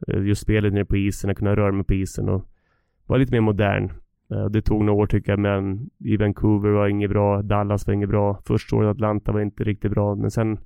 [0.07, 2.45] Eh, just spelet nere på isen, att kunna röra mig på isen och
[3.05, 3.91] vara lite mer modern.
[4.31, 7.41] Eh, det tog några år tycker jag, men i Vancouver var inget bra.
[7.41, 8.41] Dallas var inget bra.
[8.45, 10.59] Första året i Atlanta var inte riktigt bra, men sen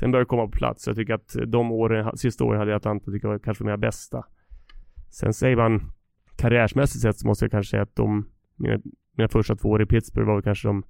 [0.00, 0.86] Sen började komma på plats.
[0.86, 3.76] Jag tycker att de åren, sista åren hade jag Atlanta tycker jag var kanske mina
[3.76, 4.24] bästa.
[5.10, 5.92] Sen säger man
[6.36, 8.80] karriärsmässigt sett så måste jag kanske säga att de, mina,
[9.16, 10.82] mina första två år i Pittsburgh var kanske de,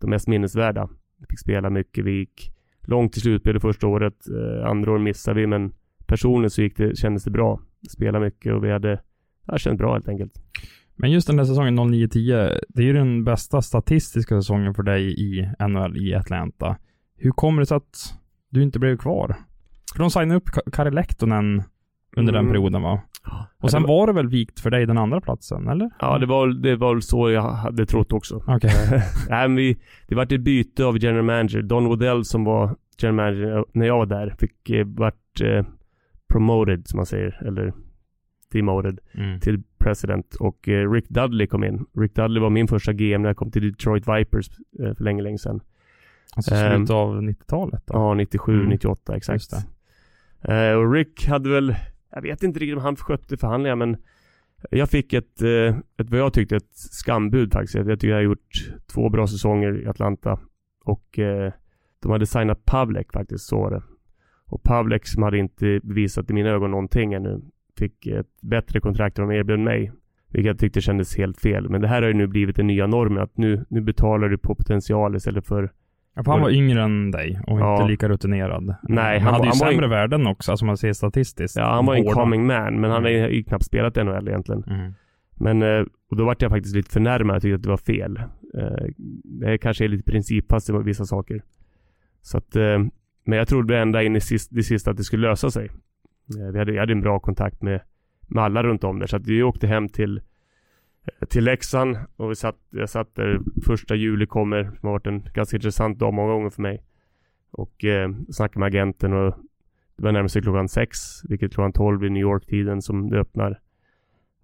[0.00, 0.88] de mest minnesvärda.
[1.18, 4.28] Jag fick spela mycket, vi gick långt till slutspel det första året.
[4.28, 5.72] Eh, andra året missade vi, men
[6.06, 7.60] personligen så gick det, kändes det bra.
[7.90, 9.00] Spela mycket och vi hade,
[9.46, 10.32] det kändes bra helt enkelt.
[10.96, 15.20] Men just den där säsongen 09-10, det är ju den bästa statistiska säsongen för dig
[15.20, 16.76] i NHL i Atlanta.
[17.16, 18.18] Hur kommer det sig att
[18.48, 19.36] du inte blev kvar?
[19.92, 21.62] För de signade upp Kari Lehtonen
[22.16, 22.44] under mm.
[22.44, 23.00] den perioden va?
[23.58, 25.90] Och sen var det väl vikt för dig den andra platsen, eller?
[26.00, 28.36] Ja, det var, det var så jag hade trott också.
[28.36, 28.70] Okay.
[29.28, 29.78] Nej, men vi,
[30.08, 31.62] det var ett byte av general manager.
[31.62, 35.66] Don Waddell som var general manager när jag var där fick eh, vart eh,
[36.28, 37.72] promoted, som man säger, eller
[38.52, 39.40] demoted, mm.
[39.40, 40.34] till president.
[40.34, 41.86] Och eh, Rick Dudley kom in.
[41.98, 45.22] Rick Dudley var min första GM när jag kom till Detroit Vipers eh, för länge,
[45.22, 45.60] länge sedan.
[46.36, 47.94] Alltså slutet um, av 90-talet då?
[47.94, 48.68] Ja, 97, mm.
[48.68, 49.52] 98 exakt.
[50.48, 51.76] Uh, och Rick hade väl
[52.10, 53.96] jag vet inte riktigt om han skötte förhandlingar men
[54.70, 57.74] jag fick ett, eh, ett vad jag tyckte ett skambud faktiskt.
[57.74, 60.38] Jag tycker jag har gjort två bra säsonger i Atlanta.
[60.84, 61.52] Och eh,
[62.02, 63.82] de hade signat Pavlek faktiskt, så var det.
[64.46, 67.40] Och Pavlek som hade inte bevisat i mina ögon någonting ännu
[67.78, 69.92] fick ett bättre kontrakt än de erbjöd mig.
[70.28, 71.68] Vilket jag tyckte kändes helt fel.
[71.68, 74.38] Men det här har ju nu blivit den nya normen att nu, nu betalar du
[74.38, 75.72] på potential istället för
[76.24, 77.74] Ja, han var yngre än dig och ja.
[77.74, 78.74] inte lika rutinerad.
[78.82, 79.90] Nej, han, han hade ju sämre in...
[79.90, 81.56] värden också, alltså man ser statistiskt.
[81.56, 83.22] Ja, han var en coming man, men han mm.
[83.22, 84.64] har ju knappt spelat NHL egentligen.
[84.66, 84.92] Mm.
[85.34, 87.34] Men, eh, och då vart jag faktiskt lite förnärmad.
[87.34, 88.20] Jag tyckte att det var fel.
[89.24, 91.42] Det eh, kanske är lite principfast i vissa saker.
[92.22, 92.78] Så att, eh,
[93.24, 95.70] men jag trodde ända in i sist, det sista att det skulle lösa sig.
[96.52, 97.80] Vi hade, jag hade en bra kontakt med,
[98.28, 100.20] med alla runt om där, så att vi åkte hem till
[101.28, 105.22] till Leksand och vi satt, jag satt där första juli kommer, som har varit en
[105.34, 106.84] ganska intressant dag många gånger för mig.
[107.50, 109.34] Och eh, snackade med agenten och
[109.96, 113.60] det var närmast klockan sex, vilket klockan tolv i New York-tiden som det öppnar.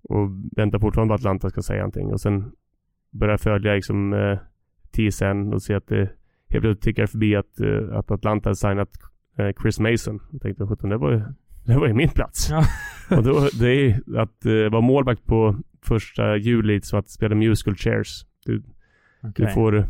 [0.02, 2.52] Och väntar fortfarande på att Atlanta ska säga någonting och sen
[3.10, 4.38] börjar följa liksom eh,
[4.90, 6.10] TSN och se att det
[6.48, 8.90] helt plötsligt tickar förbi att, eh, att Atlanta har signat
[9.38, 10.20] eh, Chris Mason.
[10.32, 11.22] Jag tänkte, sjutton det var ju
[11.66, 12.50] det var ju min plats.
[12.50, 12.64] Ja.
[13.16, 17.76] och då, det är att eh, vara målvakt på första juli så att spela musical
[17.76, 18.26] chairs.
[18.44, 18.62] Du,
[19.22, 19.46] okay.
[19.46, 19.88] du får,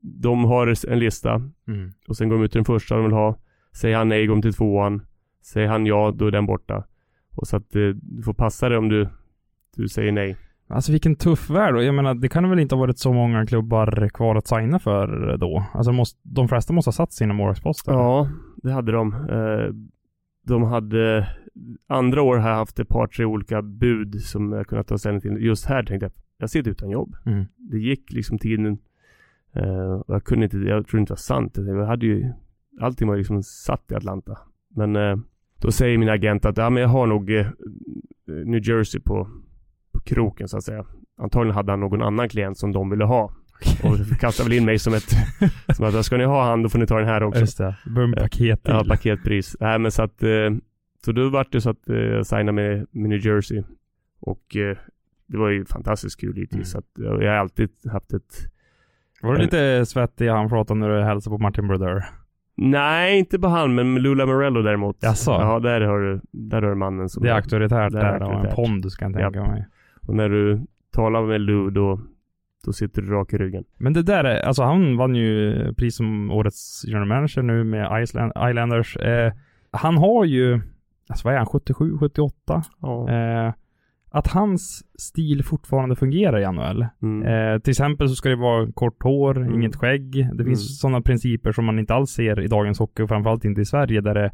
[0.00, 1.34] de har en lista
[1.68, 1.92] mm.
[2.08, 3.38] och sen går de ut till den första de vill ha.
[3.72, 5.02] Säger han nej, går de till tvåan.
[5.42, 6.84] Säger han ja, då är den borta.
[7.36, 9.08] Och så att eh, du får passa dig om du,
[9.76, 10.36] du säger nej.
[10.68, 11.76] Alltså vilken tuff värld.
[11.76, 15.36] Jag menar, det kan väl inte ha varit så många klubbar kvar att signa för
[15.36, 15.64] då?
[15.72, 17.92] Alltså måste, de flesta måste ha satt sina målvaktsposter.
[17.92, 19.14] Ja, det hade de.
[19.14, 19.74] Eh,
[20.46, 21.28] de hade
[21.86, 25.20] andra år har jag haft ett par, tre olika bud som jag kunnat ta ställning
[25.20, 25.36] till.
[25.44, 27.16] Just här tänkte jag, jag sitter utan jobb.
[27.26, 27.44] Mm.
[27.56, 28.78] Det gick liksom tiden
[29.52, 31.56] eh, och jag kunde inte, jag tror inte det var sant.
[31.56, 32.32] Jag hade ju,
[32.80, 34.38] allting var liksom satt i Atlanta.
[34.68, 35.16] Men eh,
[35.60, 37.46] då säger min agent att, ja men jag har nog eh,
[38.26, 39.28] New Jersey på,
[39.92, 40.84] på kroken så att säga.
[41.18, 43.32] Antagligen hade han någon annan klient som de ville ha.
[43.84, 45.10] Och kastade väl in mig som ett,
[45.76, 47.40] som att ska ni ha han då får ni ta den här också.
[47.40, 47.76] Just det.
[47.94, 48.18] Börjar med.
[48.74, 49.56] Ja, paketpris.
[49.60, 50.28] Nej men så att, eh,
[51.04, 53.62] så då vart det så att eh, jag signade med, med New Jersey.
[54.20, 54.76] Och eh,
[55.26, 56.54] det var ju fantastiskt kul givetvis.
[56.54, 56.64] Mm.
[56.64, 58.34] Så att, jag har alltid haft ett
[59.22, 62.04] Var du lite svettig i handflatan när du hälsade på Martin Brodeur?
[62.56, 64.96] Nej, inte på han, men Lula Morello däremot.
[65.02, 65.30] Jaså?
[65.30, 67.22] Ja, där har du, där har du mannen som...
[67.22, 69.66] Det är auktoritärt Det är där och en pondus kan jag tänka mig.
[70.06, 72.00] Och när du talar med Lou, då,
[72.64, 73.64] då sitter du rak i ryggen.
[73.76, 78.02] Men det där är, alltså han vann ju pris som årets general manager nu med
[78.02, 78.96] Island, Islanders.
[78.96, 79.32] Eh,
[79.70, 80.60] han har ju,
[81.10, 82.62] alltså vad är han, 77, 78?
[82.80, 83.10] Ja.
[83.10, 83.52] Eh,
[84.12, 86.86] att hans stil fortfarande fungerar i NHL.
[87.02, 87.22] Mm.
[87.54, 89.54] Eh, till exempel så ska det vara kort hår, Mm.
[89.54, 90.12] inget skägg.
[90.12, 90.46] Det Mm.
[90.46, 93.64] finns sådana principer som man inte alls ser i dagens hockey och framförallt inte i
[93.64, 94.30] Sverige där det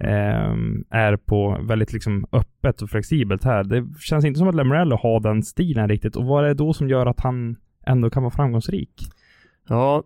[0.00, 3.64] ehm, är på väldigt liksom öppet och flexibelt här.
[3.64, 6.16] Det känns inte som att Lemorello har den stilen riktigt.
[6.16, 7.56] Och vad är det då som gör att han
[7.86, 8.92] ändå kan vara framgångsrik?
[9.68, 10.02] Ja,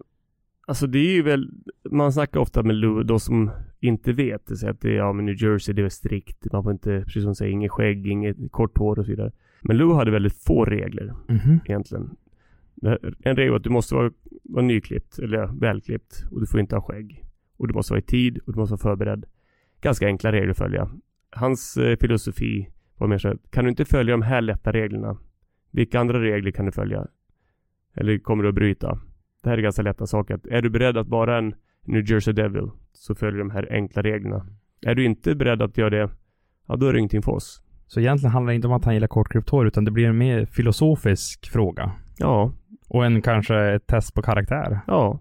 [0.66, 1.50] alltså det är ju väl,
[1.90, 3.50] man snackar ofta med Lou, de som
[3.86, 7.00] inte vet, säger att det ja men New Jersey, det är strikt, man får inte,
[7.06, 9.32] precis som du säger, inget skägg, inget kort hår och så vidare.
[9.62, 11.60] Men Lou hade väldigt få regler Mhm.
[11.66, 12.10] egentligen.
[12.74, 14.10] Det- En regel var att du måste vara,
[14.44, 17.24] vara nyklippt, eller välklippt, och du får inte ha skägg.
[17.56, 19.26] Och du måste vara i tid, och du måste vara förberedd.
[19.80, 20.90] Ganska enkla regler att följa.
[21.30, 22.68] Hans eh, filosofi
[22.98, 25.16] var mer så här, kan du inte följa de här lätta reglerna,
[25.70, 27.06] vilka andra regler kan du följa?
[27.94, 29.00] Eller kommer du att bryta?
[29.42, 30.40] Det här är ganska lätta saker.
[30.50, 34.46] Är du beredd att vara en New Jersey Devil, så följer de här enkla reglerna.
[34.86, 36.10] Är du inte beredd att göra det,
[36.66, 37.62] ja då är det ingenting för oss.
[37.86, 40.18] Så egentligen handlar det inte om att han gillar kortklippt hår utan det blir en
[40.18, 41.92] mer filosofisk fråga.
[42.18, 42.52] Ja,
[42.88, 44.80] Och en kanske ett test på karaktär.
[44.86, 45.20] ja.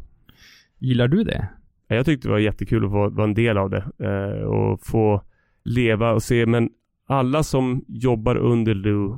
[0.79, 1.47] Gillar du det?
[1.87, 5.21] Jag tyckte det var jättekul att få vara en del av det eh, och få
[5.63, 6.45] leva och se.
[6.45, 6.69] Men
[7.07, 9.17] alla som jobbar under Lou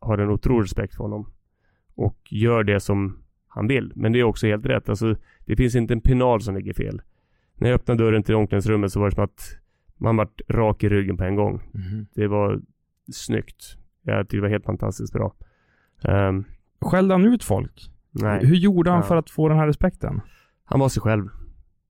[0.00, 1.32] har en otrolig respekt för honom
[1.94, 3.18] och gör det som
[3.48, 3.92] han vill.
[3.96, 4.88] Men det är också helt rätt.
[4.88, 5.16] Alltså,
[5.46, 7.02] det finns inte en penal som ligger fel.
[7.60, 9.56] När jag öppnade dörren till omklädningsrummet så var det som att
[9.96, 11.62] man vart rak i ryggen på en gång.
[12.14, 12.60] Det var
[13.12, 13.76] snyggt.
[14.02, 15.34] Jag tyckte det var helt fantastiskt bra.
[16.04, 16.44] Um,
[16.80, 17.90] Skällde han ut folk?
[18.10, 19.02] nej, Hur gjorde han Ja.
[19.06, 20.20] för att få den här respekten?
[20.64, 21.28] han var sig själv.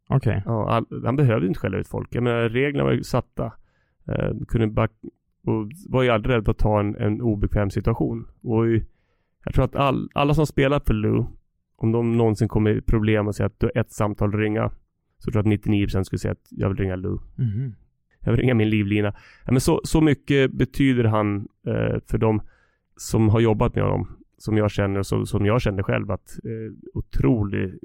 [0.08, 0.42] Okej.
[0.46, 2.14] Ja, all, han behövde inte skälla ut folk.
[2.14, 3.52] Jag menar, reglerna var ju satta.
[4.08, 4.90] Eh, kunde back,
[5.46, 8.26] och var ju aldrig rädd för att ta en, en obekväm situation.
[8.42, 8.84] Och ju-
[9.44, 11.24] jag tror att all, alla som spelar för Lou,
[11.76, 14.70] om de någonsin kommer i problem och säger att du har ett samtal att ringa,
[15.20, 17.18] så tror jag att 99% skulle säga att jag vill ringa Lou.
[17.36, 17.74] Mhm.
[18.20, 19.14] Jag vill ringa min livlina.
[19.44, 22.42] Ja, men så, så mycket betyder han eh, för de
[22.96, 24.16] som har jobbat med honom.
[24.38, 27.78] Som jag känner och som, som jag känner själv att eh, otrolig,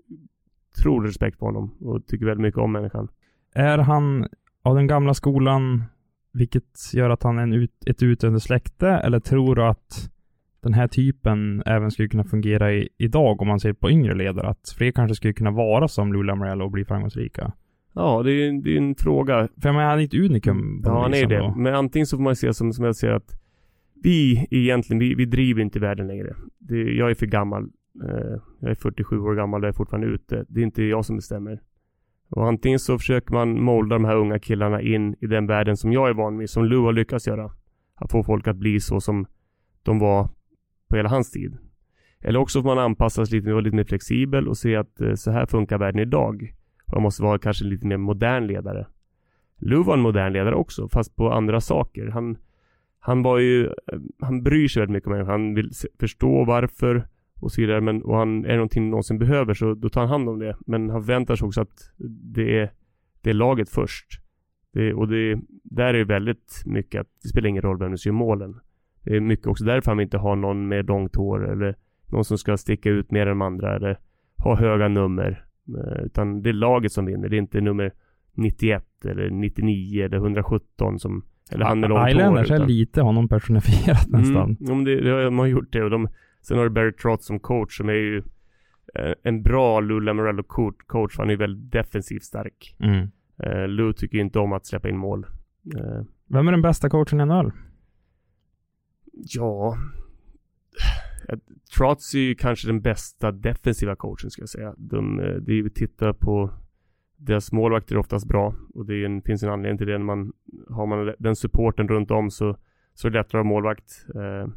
[0.77, 3.07] otrolig respekt på honom och tycker väldigt mycket om människan.
[3.53, 4.27] Är han
[4.61, 5.83] av den gamla skolan,
[6.31, 10.11] vilket gör att han är en ut, ett utdöende släkte, eller tror du att
[10.65, 14.47] den här typen även skulle kunna fungera i, idag om man ser på yngre ledare?
[14.47, 17.51] Att fler kanske skulle kunna vara som Lou Lamoriello och bli framgångsrika?
[17.93, 19.47] Ja, det är, det är en fråga.
[19.61, 21.35] För jag menar, han är ett unikum Ja, han är det.
[21.35, 21.55] ändå.
[21.57, 23.41] Men antingen så får man se som, som jag ser att
[24.03, 26.35] vi egentligen, vi, vi driver inte världen längre.
[26.57, 27.63] Det, jag är för gammal.
[28.03, 30.45] Eh, jag är 47 år gammal och är fortfarande ute.
[30.47, 31.61] Det är inte jag som bestämmer.
[32.29, 35.91] Och antingen så försöker man molda de här unga killarna in i den världen som
[35.93, 37.51] jag är van vid, som Lou har lyckats göra.
[37.95, 39.25] Att få folk att bli så som
[39.83, 40.29] de var
[40.89, 41.57] på hela hans tid.
[42.21, 45.13] Eller också får man anpassa sig lite, vara lite mer flexibel och se att eh,
[45.13, 46.53] så här funkar världen idag.
[46.93, 48.87] Man måste vara kanske lite mer modern ledare.
[49.57, 52.07] Lou var en modern ledare också, fast på andra saker.
[52.07, 52.37] Han,
[52.99, 53.71] han var ju, eh,
[54.19, 55.31] han bryr sig väldigt mycket om människor.
[55.31, 57.07] Han vill förstå varför
[57.39, 57.81] och så vidare.
[57.81, 60.57] Men, och han är det någonting någonsin behöver så då tar han hand om det.
[60.65, 61.91] Men han förväntar sig också att
[62.33, 62.71] det är,
[63.21, 64.21] det är laget först.
[64.73, 68.09] Det, och det, där är det väldigt mycket att det spelar ingen roll vem som
[68.09, 68.59] gör målen.
[69.05, 71.75] Det är mycket också därför han inte har någon med långt hår eller
[72.11, 73.99] någon som ska sticka ut mer än de andra eller
[74.37, 75.45] ha höga nummer.
[75.77, 77.29] Eh, Utan det är laget som vinner.
[77.29, 77.91] Det är inte nummer
[78.33, 82.09] 91 eller 99 eller 117 som eller han med långt hår.
[82.09, 84.43] Islanders är lite honom personifierat nästan.
[84.43, 86.07] Mm, ja, men det, det, har- de har gjort det och de,
[86.41, 88.17] sen har du Barry Trotz som coach som är ju
[88.95, 90.43] eh, en bra Lou Lamorello
[90.87, 92.75] coach, han är väldigt defensivt stark.
[92.79, 93.07] Mm.
[93.43, 95.25] Eh, Lou tycker inte om att släppa in mål.
[96.29, 97.51] Vem är den bästa coachen i NHL?
[99.15, 99.77] Ja,
[101.77, 104.73] Trots är ju kanske den bästa defensiva coachen ska jag säga.
[104.77, 106.49] De, eh, det är ju tittar på
[107.17, 109.97] deras målvakter är oftast bra och det en, finns en anledning till det.
[109.97, 110.33] När man,
[110.69, 112.57] har man den supporten runt om så,
[112.93, 114.05] så är det lättare att ha målvakt.
[114.15, 114.47] Eh,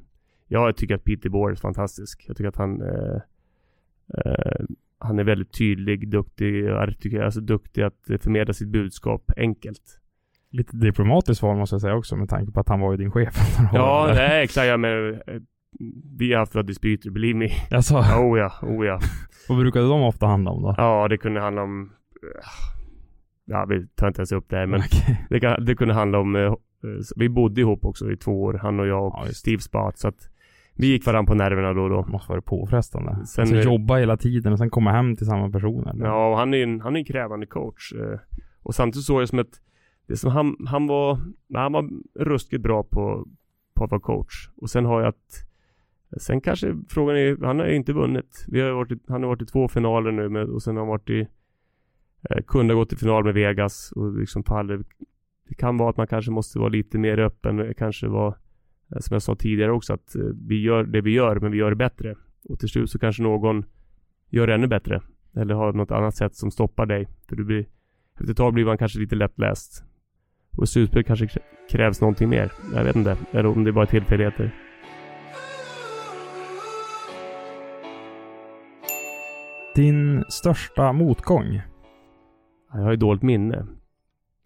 [0.47, 2.25] jag tycker att Peter Bohr är fantastisk.
[2.29, 3.21] Jag tycker att han eh,
[4.15, 4.65] eh,
[4.99, 10.01] han är väldigt tydlig, duktig, alltså duktig att förmedla sitt budskap enkelt.
[10.51, 13.11] Lite diplomatiskt svar måste jag säga också med tanke på att han var ju din
[13.11, 13.35] chef.
[13.73, 14.67] ja, nej exakt.
[14.67, 15.21] Ja, men, eh,
[16.19, 17.49] vi har haft våra dispyter, believe me.
[17.71, 17.95] Alltså.
[17.97, 19.01] Oh ja, oh ja.
[19.49, 20.75] Vad brukade de ofta handla om då?
[20.77, 21.93] Ja, det kunde handla om...
[23.45, 25.17] Ja, vi tar inte ens upp det här, men okay.
[25.31, 26.37] det, kan, det kunde handla om...
[26.37, 26.55] Eh,
[27.17, 30.09] vi bodde ihop också i två år, han och jag och ja, Steve Spart, så
[30.09, 30.29] att
[30.79, 32.05] vi gick varandra på nerverna då och då.
[32.09, 33.27] Måste vara påfrestande.
[33.27, 36.07] Sen alltså, jobba hela tiden och sen komma hem till samma person eller?
[36.07, 37.93] Ja, och han är en, han är en krävande coach.
[37.93, 38.19] Eh,
[38.63, 39.61] och samtidigt såg jag som ett...
[40.09, 41.19] Det som han, han var...
[41.55, 43.29] Han var ruskigt bra på,
[43.75, 44.49] på att vara coach.
[44.57, 45.45] Och sen har jag att...
[46.21, 47.45] Sen kanske frågan är...
[47.45, 48.45] Han har ju inte vunnit.
[48.49, 50.89] Vi har varit, han har varit i två finaler nu med, och sen har han
[50.89, 51.29] varit i...
[52.31, 54.85] Eh, kunde ha gått till final med Vegas och liksom faller.
[55.49, 57.75] Det kan vara att man kanske måste vara lite mer öppen.
[57.75, 58.35] Kanske vara
[58.93, 61.59] eh, som jag sa tidigare också att eh, vi gör det vi gör men vi
[61.59, 62.15] gör det bättre.
[62.45, 63.65] Och till slut så kanske någon
[64.31, 65.03] gör det ännu bättre.
[65.37, 67.09] Eller har något annat sätt som stoppar dig.
[67.29, 67.67] För du blir,
[68.15, 69.85] efter ett tag blir man kanske lite lättläst.
[70.59, 71.29] Och i slutspel kanske
[71.71, 72.53] krävs någonting mer.
[72.75, 73.17] Jag vet inte.
[73.33, 74.51] Eller om det är bara tillfälligheter.
[79.75, 81.61] Din största motgång?
[82.73, 83.67] Jag har ju dåligt minne.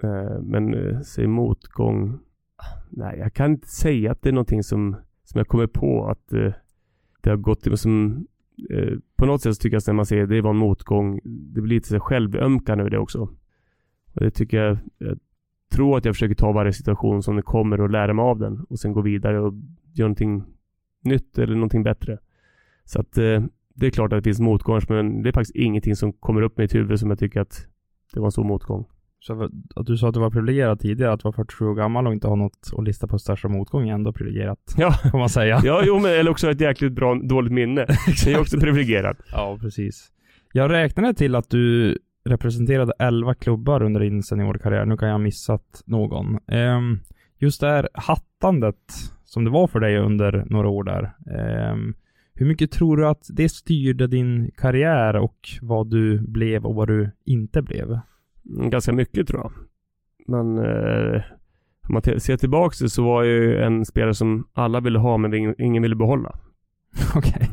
[0.02, 2.18] Eh, men säg motgång.
[2.90, 6.32] Nej, jag kan inte säga att det är någonting som, som jag kommer på att
[6.32, 6.52] eh,
[7.20, 8.26] det har gått som
[8.70, 11.20] eh, på något sätt så tycker jag att när man ser det var en motgång.
[11.24, 13.20] Det blir lite självömkan över det också.
[14.14, 14.78] Och det tycker jag,
[15.72, 18.66] tror att jag försöker ta varje situation som det kommer och lära mig av den
[18.68, 19.54] och sen gå vidare och
[19.92, 20.44] göra någonting
[21.04, 22.18] nytt eller någonting bättre.
[22.84, 23.42] Så att eh,
[23.74, 26.58] det är klart att det finns motgångar men det är faktiskt ingenting som kommer upp
[26.58, 27.66] i mitt huvud som jag tycker att
[28.12, 28.86] det var en stor motgång.
[29.20, 32.06] Så att du sa att du var privilegierad tidigare, att du var 47 år gammal
[32.06, 34.74] och inte har något att lista på största motgång är ändå privilegierat.
[34.76, 34.92] Ja.
[35.10, 35.60] Får man säga.
[35.64, 37.86] ja, jo men eller också ett jäkligt bra, dåligt minne.
[38.24, 39.16] det är också privilegierat.
[39.32, 40.12] Ja, precis.
[40.52, 44.84] Jag räknade till att du representerade 11 klubbar under din seniorkarriär.
[44.86, 46.38] Nu kan jag ha missat någon.
[46.46, 47.00] Um,
[47.38, 48.76] just det här hattandet
[49.24, 51.12] som det var för dig under några år där.
[51.72, 51.94] Um,
[52.34, 56.88] hur mycket tror du att det styrde din karriär och vad du blev och vad
[56.88, 57.98] du inte blev?
[58.44, 59.52] Ganska mycket tror jag.
[60.26, 61.22] Men eh,
[61.88, 65.60] om man ser tillbaka så var jag ju en spelare som alla ville ha men
[65.60, 66.38] ingen ville behålla.
[67.16, 67.32] Okej.
[67.36, 67.48] Okay.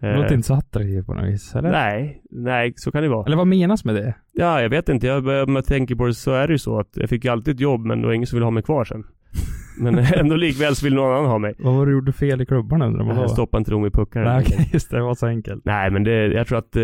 [0.00, 1.70] Det låter eh, inte så attraktivt på något vis, eller?
[1.70, 3.26] Nej, nej, så kan det vara.
[3.26, 4.14] Eller vad menas med det?
[4.32, 5.06] Ja, jag vet inte.
[5.06, 7.30] Jag, om jag tänker på det så är det ju så att jag fick ju
[7.30, 9.04] alltid ett jobb men det var ingen som ville ha mig kvar sen.
[9.78, 11.54] Men ändå likväl så vill någon annan ha mig.
[11.58, 13.16] Vad var det du gjorde fel i klubbarna undrar man?
[13.16, 14.24] Jag stoppade inte Rom i puckar.
[14.24, 14.96] Nej, okay, just det.
[14.96, 15.64] Det var så enkelt.
[15.64, 16.82] Nej, men det, jag tror att eh,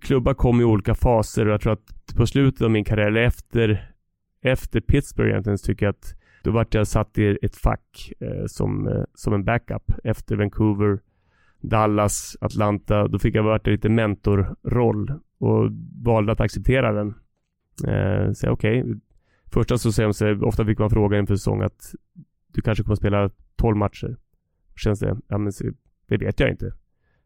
[0.00, 3.22] klubbar kom i olika faser och jag tror att på slutet av min karriär, eller
[3.22, 3.90] efter,
[4.42, 8.46] efter Pittsburgh egentligen, så tycker jag att då vart jag satt i ett fack eh,
[8.46, 10.98] som, eh, som en backup efter Vancouver,
[11.60, 13.08] Dallas, Atlanta.
[13.08, 15.70] Då fick jag varit lite mentorroll och
[16.04, 17.14] valde att acceptera den.
[17.86, 18.94] Eh, så okej, okay,
[19.52, 21.94] Första så säger de sig, ofta fick man fråga inför säsong att
[22.52, 24.16] du kanske kommer att spela 12 matcher.
[24.76, 25.16] Känns det?
[25.28, 25.52] Ja men
[26.06, 26.64] det vet jag inte.
[26.66, 26.76] Mm.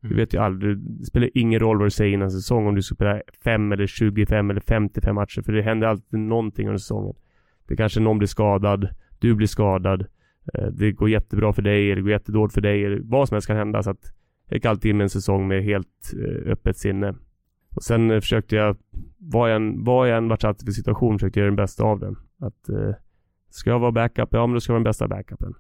[0.01, 0.79] Du vet ju aldrig.
[0.79, 3.87] Det spelar ingen roll vad du säger innan säsong om du ska spela 5 eller
[3.87, 5.43] 25 eller 55 matcher.
[5.43, 7.15] För det händer alltid någonting under säsongen.
[7.67, 8.89] Det kanske någon blir skadad.
[9.19, 10.07] Du blir skadad.
[10.55, 12.85] Eh, det går jättebra för dig eller det går jättedåligt för dig.
[12.85, 13.83] Eller vad som helst kan hända.
[13.83, 14.13] Så att
[14.55, 17.15] jag gick alltid in med en säsong med helt eh, öppet sinne.
[17.75, 18.77] Och sen eh, försökte jag,
[19.19, 22.01] vad jag än, var jag än satt för situation, försökte jag göra den bästa av
[22.01, 22.17] den.
[22.39, 22.95] Att, eh,
[23.51, 25.55] ska jag vara backup, ja men då ska jag vara den bästa backupen.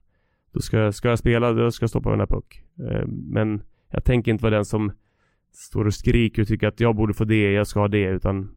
[0.53, 2.62] Då ska, ska jag spela, då ska jag stoppa den här puck.
[2.78, 4.92] Eh, men jag tänker inte vara den som
[5.53, 8.57] står och skriker och tycker att jag borde få det, jag ska ha det, utan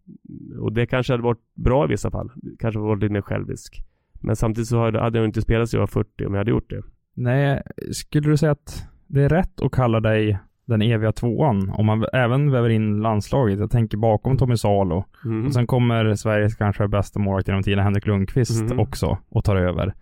[0.59, 2.31] och det kanske hade varit bra i vissa fall.
[2.59, 3.81] Kanske varit lite mer självisk.
[4.21, 6.69] Men samtidigt så hade jag inte spelat så jag var 40 om jag hade gjort
[6.69, 6.83] det.
[7.13, 7.61] Nej,
[7.91, 11.69] skulle du säga att det är rätt att kalla dig den eviga tvåan.
[11.69, 13.59] Om man även väver in landslaget.
[13.59, 15.03] Jag tänker bakom Tommy Salo.
[15.25, 15.45] Mm.
[15.45, 18.79] Och sen kommer Sveriges kanske bästa målvakt genom tiden, Henrik Lundqvist, mm.
[18.79, 19.93] också och tar över.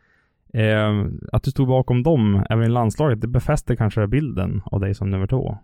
[0.54, 4.96] Eh, att du stod bakom dem, även i landslaget, det befäster kanske bilden av dig
[4.96, 5.58] som nummer två?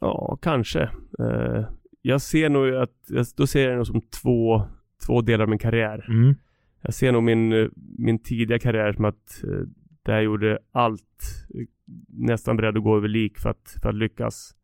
[0.00, 0.82] Ja, kanske.
[1.18, 1.64] Eh,
[2.02, 4.62] jag ser nog att, då ser jag det som två,
[5.06, 6.06] två delar av min karriär.
[6.08, 6.34] Mm.
[6.82, 9.66] Jag ser nog min, min tidiga karriär som att eh,
[10.02, 11.46] där jag gjorde allt
[12.08, 14.56] nästan beredd att gå över lik för att, för att lyckas.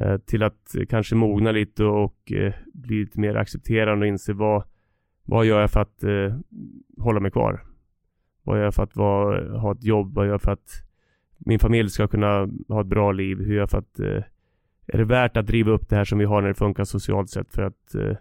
[0.00, 4.64] Eh, till att kanske mogna lite och eh, bli lite mer accepterande och inse vad,
[5.22, 6.38] vad gör jag för att eh,
[6.98, 7.64] hålla mig kvar?
[8.42, 10.14] Vad gör jag för att vara, ha ett jobb?
[10.14, 10.84] Vad gör jag för att
[11.38, 13.38] min familj ska kunna ha ett bra liv.
[13.38, 14.22] Hur gör jag för att eh,
[14.86, 17.30] är det värt att driva upp det här som vi har när det funkar socialt
[17.30, 18.16] sett för att eh,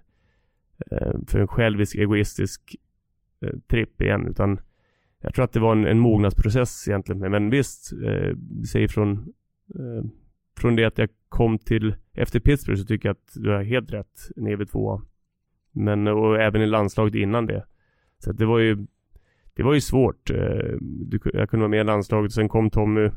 [0.92, 2.76] eh för en självisk, egoistisk
[3.42, 4.28] eh, tripp igen.
[4.28, 4.60] Utan
[5.22, 7.32] jag tror att det var en, en mognadsprocess egentligen.
[7.32, 8.36] Men visst, eh,
[8.72, 9.11] säg från,
[9.76, 10.05] eh,
[10.57, 13.93] från det att jag kom till, efter Pittsburgh så tycker jag att du har helt
[13.93, 15.01] rätt, ner vid tvåa
[15.72, 17.65] Men, och även i landslaget innan det.
[18.17, 18.86] Så det var ju,
[19.53, 20.30] det var ju svårt.
[20.30, 20.38] Eh,
[21.34, 23.09] jag kunde vara med i landslaget, sen kom Tommy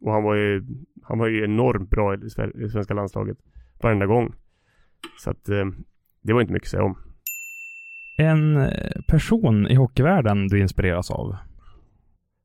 [0.00, 0.64] och han var ju,
[1.02, 2.18] han var ju enormt bra i
[2.64, 3.38] i svenska landslaget.
[3.82, 4.34] Varenda gång.
[5.18, 5.66] Så att eh,
[6.22, 7.05] det var inte mycket att säga om.
[8.16, 11.36] En eh, person i hockeyvärlden du inspireras av?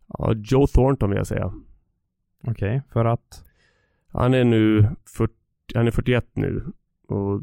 [0.07, 1.53] Ja, Joe Thornton vill jag säga.
[2.43, 3.43] Okej, okay, för att?
[4.07, 5.33] Han är nu 40,
[5.75, 6.63] han är 41 nu.
[7.07, 7.41] Och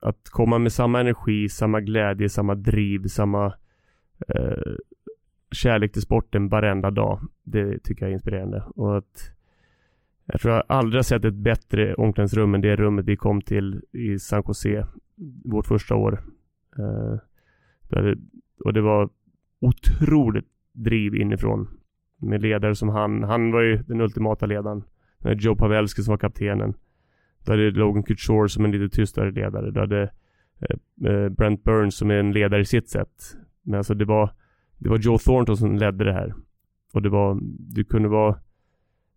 [0.00, 3.46] att komma med samma energi, samma glädje, samma driv, samma
[4.28, 4.74] eh,
[5.50, 7.20] kärlek till sporten varenda dag.
[7.42, 8.64] Det tycker jag är inspirerande.
[8.74, 9.30] Och att
[10.26, 13.82] jag tror jag aldrig har sett ett bättre omklädningsrum än det rummet vi kom till
[13.92, 14.86] i San Jose
[15.44, 16.22] vårt första år.
[16.78, 17.18] Eh,
[18.64, 19.08] och det var
[19.60, 21.68] otroligt driv inifrån.
[22.18, 23.22] Med ledare som han.
[23.22, 24.84] Han var ju den ultimata ledaren.
[25.24, 26.74] Joe Pavelski som var kaptenen.
[27.44, 29.70] Då hade Logan Couture som en lite tystare ledare.
[29.70, 30.02] Då hade
[30.60, 33.36] eh, eh, Brent Burns som är en ledare i sitt sätt.
[33.62, 34.30] Men alltså det var,
[34.78, 36.34] det var Joe Thornton som ledde det här.
[36.92, 38.38] Och det var, du kunde vara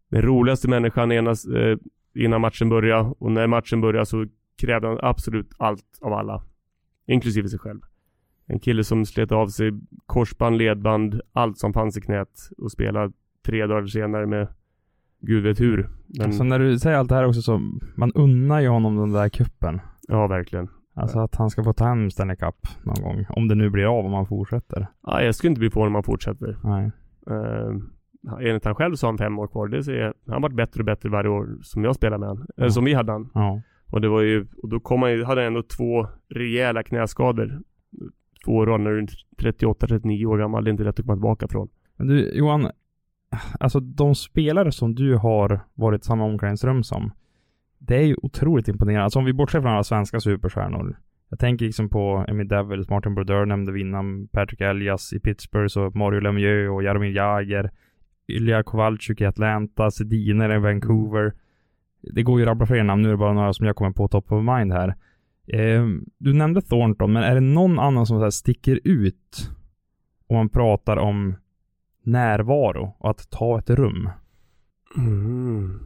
[0.09, 1.77] den roligaste människan enas, eh,
[2.15, 3.13] innan matchen började.
[3.19, 4.25] Och när matchen började så
[4.57, 6.43] krävde han absolut allt av alla.
[7.07, 7.79] Inklusive sig själv.
[8.51, 9.71] En kille som slet av sig
[10.05, 13.13] korsband, ledband, allt som fanns i knät och spelade
[13.45, 14.47] tre dagar senare med
[15.21, 15.89] Gud vet hur.
[16.07, 16.25] Men...
[16.25, 17.61] Alltså när du säger allt det här också så,
[17.95, 19.81] man unnar ju honom den där kuppen.
[20.07, 20.67] Ja, verkligen.
[20.93, 23.25] Alltså att han ska få ta hem Stanley Cup någon gång.
[23.29, 24.87] Om det nu blir av om han fortsätter.
[25.03, 26.57] Ja, jag skulle inte bli på om han fortsätter.
[26.63, 26.91] Nej.
[27.31, 27.81] Uh,
[28.39, 29.67] enligt han själv så har han fem år kvar.
[29.67, 30.13] Det ser.
[30.27, 32.37] Han varit bättre och bättre varje år som jag spelar med han.
[32.37, 32.53] Ja.
[32.57, 33.29] Eller som vi hade han.
[33.33, 33.61] Ja.
[33.91, 37.59] Och det var ju, och då kom han ju, hade han ändå två rejäla knäskador.
[38.45, 40.63] Två år när du är 38-39 år gammal.
[40.63, 41.69] Det är inte lätt att komma tillbaka från.
[41.97, 42.71] Men du Johan,
[43.59, 47.11] alltså de spelare som du har varit i samma omklädningsrum som,
[47.77, 49.03] det är ju otroligt imponerande.
[49.03, 50.99] Alltså om vi bortser från alla svenska superstjärnor.
[51.29, 55.67] Jag tänker liksom på Emil Devils, Martin Brodeur nämnde vi innan, Patrick Elias i Pittsburgh,
[55.67, 57.69] så Mario Lemieux och Jaromir Jagr,
[58.27, 61.33] Ilja Kowalczyk i Atlanta, Sediner i Vancouver.
[62.01, 63.91] Det går ju att rabbla fler namn, nu är det bara några som jag kommer
[63.91, 64.95] på top of mind här.
[65.53, 65.85] Eh,
[66.17, 69.51] du nämnde Thornton, men är det någon annan som så sticker ut
[70.27, 71.35] om man pratar om
[72.03, 74.09] närvaro och att ta ett rum?
[74.97, 75.79] Mm.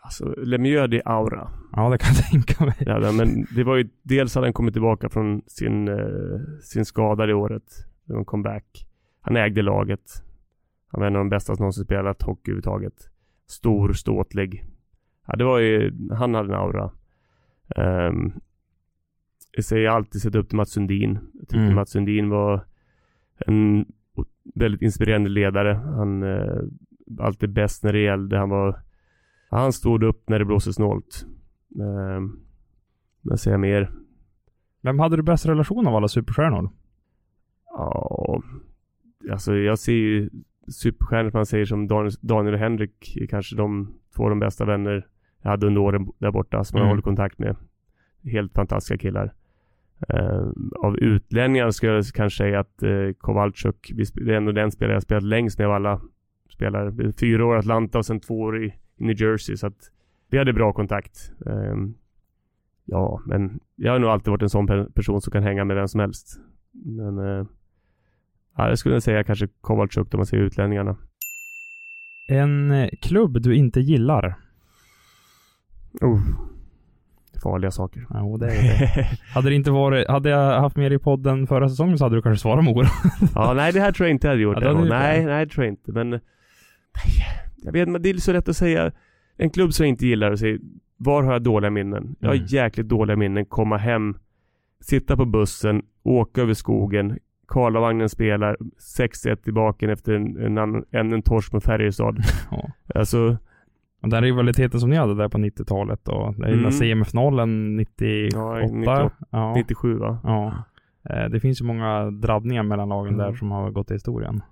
[0.00, 1.50] Alltså, Lemieux hade aura.
[1.72, 2.74] Ja, det kan jag tänka mig.
[2.78, 7.26] Ja, men det var ju, dels hade han kommit tillbaka från sin, eh, sin skada
[7.26, 7.86] det året.
[8.04, 8.86] Det var en comeback.
[9.20, 10.24] Han ägde laget.
[10.92, 13.10] Han var en av de bästa som någonsin spelat hockey överhuvudtaget.
[13.46, 14.64] Stor, ståtlig.
[15.26, 16.90] Ja, det var ju, han hade en aura.
[17.76, 18.32] Um,
[19.52, 21.18] jag säger alltid sett upp till Mats Sundin.
[21.34, 21.74] Jag tycker mm.
[21.74, 22.64] Mats Sundin var
[23.46, 23.86] en
[24.54, 25.74] väldigt inspirerande ledare.
[25.74, 26.60] Han eh,
[27.18, 28.38] alltid bäst när det gällde.
[28.38, 28.80] Han var
[29.50, 31.26] han stod upp när det blåste snålt.
[31.76, 32.20] Eh,
[33.22, 33.90] vad säger jag mer?
[34.82, 36.70] Vem hade du bäst relation av alla superstjärnor?
[37.64, 38.42] Ja,
[39.30, 40.30] alltså jag ser ju
[40.68, 45.06] superstjärnor man säger som Daniel, Daniel och Henrik kanske de två de bästa vänner
[45.42, 46.84] jag hade under åren där borta som mm.
[46.84, 47.56] jag håller kontakt med.
[48.24, 49.34] Helt fantastiska killar.
[50.14, 54.94] Uh, av utlänningar skulle jag kanske säga att uh, Kowalczyk, det är ändå den spelare
[54.94, 56.00] jag spelat längst med av alla
[56.50, 57.12] spelare.
[57.20, 59.90] Fyra år i Atlanta och sen två år i New Jersey så att
[60.30, 61.32] vi hade bra kontakt.
[61.38, 61.94] Um,
[62.84, 65.88] ja, men jag har nog alltid varit en sån person som kan hänga med vem
[65.88, 66.40] som helst.
[66.72, 67.46] Men uh,
[68.56, 70.96] ja, jag skulle säga kanske Kowalczyk om man ser utlänningarna.
[72.28, 74.38] En eh, klubb du inte gillar?
[76.00, 76.20] Oh,
[77.40, 78.06] farliga saker.
[78.14, 79.08] Jo, det är det.
[79.34, 82.16] hade det inte varit, hade jag haft med dig i podden förra säsongen så hade
[82.16, 82.88] du kanske svarat Mora.
[83.34, 84.58] ja, nej det här tror jag inte jag hade gjort.
[84.60, 85.92] Ja, hade nej, nej, det tror jag inte.
[85.92, 86.20] Men
[87.56, 88.92] jag vet men det är så lätt att säga
[89.36, 90.58] en klubb som jag inte gillar och säger
[90.96, 92.16] var har jag dåliga minnen?
[92.20, 92.46] Jag har mm.
[92.46, 93.44] jäkligt dåliga minnen.
[93.46, 94.16] Komma hem,
[94.80, 97.18] sitta på bussen, åka över skogen,
[97.48, 98.56] Karlavagnen spelar
[98.98, 102.18] 6-1 tillbaka efter en, en, en, en, torsk med Färjestad.
[102.50, 102.70] ja.
[102.94, 103.36] Alltså...
[104.02, 106.72] Och den rivaliteten som ni hade där på 90-talet och den mm.
[106.72, 108.38] semifinalen 98?
[108.38, 109.54] Ja, 98 ja.
[109.56, 110.18] 97 va?
[110.24, 110.64] Ja.
[111.10, 113.26] Eh, det finns ju många drabbningar mellan lagen mm.
[113.26, 114.42] där som har gått i historien.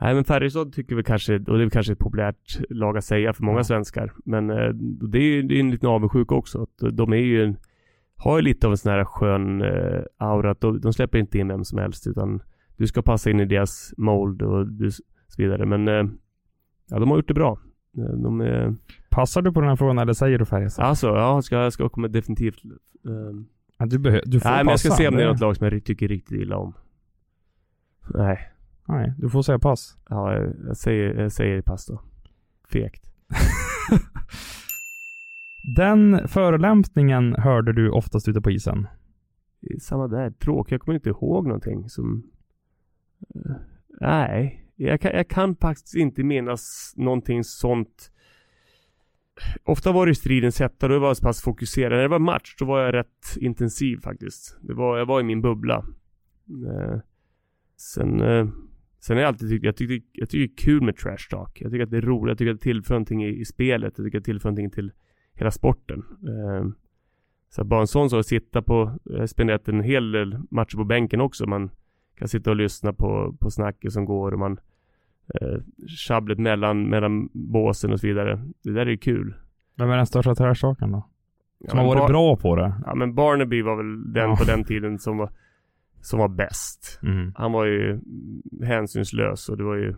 [0.00, 3.32] Nej men Färjestad tycker vi kanske, och det är kanske ett populärt lag att säga
[3.32, 3.64] för många ja.
[3.64, 4.12] svenskar.
[4.24, 4.68] Men eh,
[5.10, 6.62] det är ju det är en liten avundsjuka också.
[6.62, 7.54] Att de är ju
[8.16, 10.50] har ju lite av en sån här skön eh, aura.
[10.50, 12.42] Att de, de, släpper inte in vem som helst utan
[12.76, 14.66] du ska passa in i deras mold och
[15.28, 15.66] så vidare.
[15.66, 15.86] Men
[16.88, 17.58] ja, de har gjort det bra.
[17.98, 18.74] De är...
[19.10, 20.84] Passar du på den här frågan eller säger du Färjestad?
[20.84, 22.62] Alltså, ja, jag ska, jag ska komma definitivt...
[23.06, 23.46] ehm,
[23.80, 24.98] Ja, du, behö- du får nej, men jag ska passa.
[24.98, 26.74] se om det är något lag som jag tycker riktigt illa om.
[28.14, 28.38] Nej.
[28.88, 29.96] Nej, du får säga pass.
[30.08, 32.00] Ja, jag, jag säger, jag säger pass då.
[32.68, 33.10] Fegt.
[35.76, 38.86] Den förolämpningen hörde du oftast ute på isen.
[39.80, 40.30] Samma där.
[40.30, 40.72] Tråkigt.
[40.72, 42.22] Jag kommer inte ihåg någonting som...
[43.34, 43.52] Eh,
[44.00, 44.67] nej.
[44.80, 48.10] Jag kan, jag kan faktiskt inte minnas någonting sånt.
[49.64, 51.92] Ofta var det i stridens hetta, då var jag så pass fokuserad.
[51.92, 54.58] När det var match, då var jag rätt intensiv faktiskt.
[54.60, 55.84] Det var, jag var i min bubbla.
[56.66, 56.98] Eh,
[57.76, 58.48] sen, eh,
[59.00, 61.60] sen har jag alltid tyckt, jag tycker, jag tycker det är kul med trash talk.
[61.60, 63.94] Jag tycker att det är roligt, jag tycker att det tillför någonting i, i spelet.
[63.96, 64.92] Jag tycker att det tillför någonting till
[65.34, 66.04] hela sporten.
[66.28, 66.68] Eh,
[67.48, 70.76] så bara en sån sak att sitta på, jag har spenderat en hel del matcher
[70.76, 71.46] på bänken också.
[71.46, 71.70] Man
[72.18, 74.58] kan sitta och lyssna på, på snacket som går och man
[75.40, 78.42] eh, Tjabblet mellan, mellan båsen och så vidare.
[78.64, 79.34] Det där är ju kul.
[79.76, 81.08] Vem är den största trashtalkern då?
[81.58, 82.74] Ja, Som men har varit Bar- bra på det?
[82.86, 84.36] Ja men Barnaby var väl den Ja.
[84.36, 85.30] på den tiden som var,
[86.00, 87.00] som var bäst.
[87.02, 87.32] Mm.
[87.36, 88.00] Han var ju
[88.62, 89.94] hänsynslös och det var ju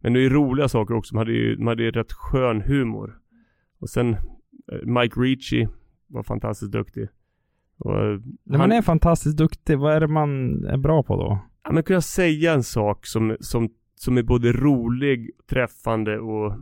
[0.00, 1.14] Men det är ju roliga saker också.
[1.14, 3.18] Man hade ju, man hade ju rätt skön humor.
[3.80, 4.14] Och sen
[4.72, 5.68] eh, Mike Ricci
[6.06, 7.08] var fantastiskt duktig.
[7.78, 11.38] Och eh, När man är fantastiskt duktig, vad är det man är bra på då?
[11.64, 16.54] Ja men kunna säga en sak som, som, som är både rolig, träffande och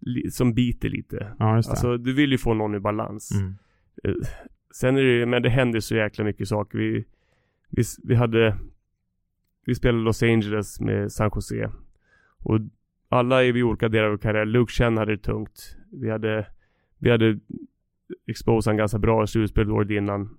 [0.00, 1.32] li, som biter lite.
[1.38, 1.70] Ja, just det.
[1.70, 3.30] Alltså du vill ju få någon i balans.
[3.32, 3.54] mm.
[4.04, 4.14] Eh,
[4.74, 6.78] Sen är det men det händer så jäkla mycket saker.
[6.78, 7.04] Vi,
[7.70, 8.58] vi, vi hade,
[9.66, 11.70] vi spelade Los Angeles med San Jose.
[12.38, 12.60] Och
[13.08, 14.44] alla är vi olika delar av vår karriär.
[14.44, 15.76] Luke Chen hade det tungt.
[15.92, 16.46] Vi hade,
[16.98, 17.38] vi hade
[18.26, 20.38] exposat han ganska bra i slutspelet året innan.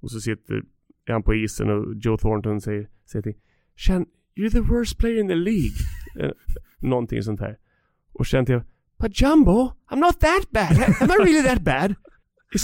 [0.00, 0.62] Och så sitter
[1.06, 3.34] han på isen och Joe Thornton säger, säger till
[3.78, 4.06] Chen,
[4.36, 5.76] you're the worst player in the League.
[6.20, 6.30] Eh,
[6.80, 7.56] Någonting sånt här.
[8.12, 8.60] Och Chen till
[9.02, 10.72] But Jumbo, I'm not that bad.
[11.00, 11.94] Am I really that bad?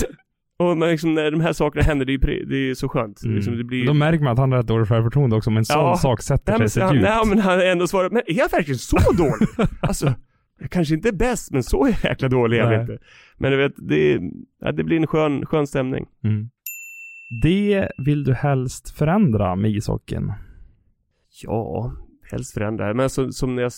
[0.56, 3.22] Och men liksom, när de här sakerna händer, det är, det är så skönt.
[3.24, 3.36] Mm.
[3.36, 3.86] Liksom, det blir...
[3.86, 5.96] Då märker man att han har rätt dåligt självförtroende också, om en sån Ja.
[5.96, 7.08] sak sätter Nej, men, sig så han, djupt.
[7.08, 9.68] nej, men han ändå svarat, men är jag verkligen så dålig?
[9.80, 10.14] alltså,
[10.60, 12.98] jag kanske inte är bäst, men så jäkla dålig är jag inte.
[13.36, 14.20] Men du vet, det,
[14.60, 16.06] ja, det blir en skön, skön stämning.
[16.24, 16.50] Mm.
[17.42, 20.32] Det vill du helst förändra med ishockeyn?
[21.43, 21.93] Ja,
[22.30, 22.95] helst förändra.
[22.95, 23.72] Men så, som när jag,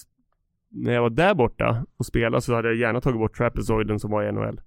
[0.71, 4.11] när jag var där borta och spelade så hade jag gärna tagit bort trapezoiden som
[4.11, 4.61] var i NHL.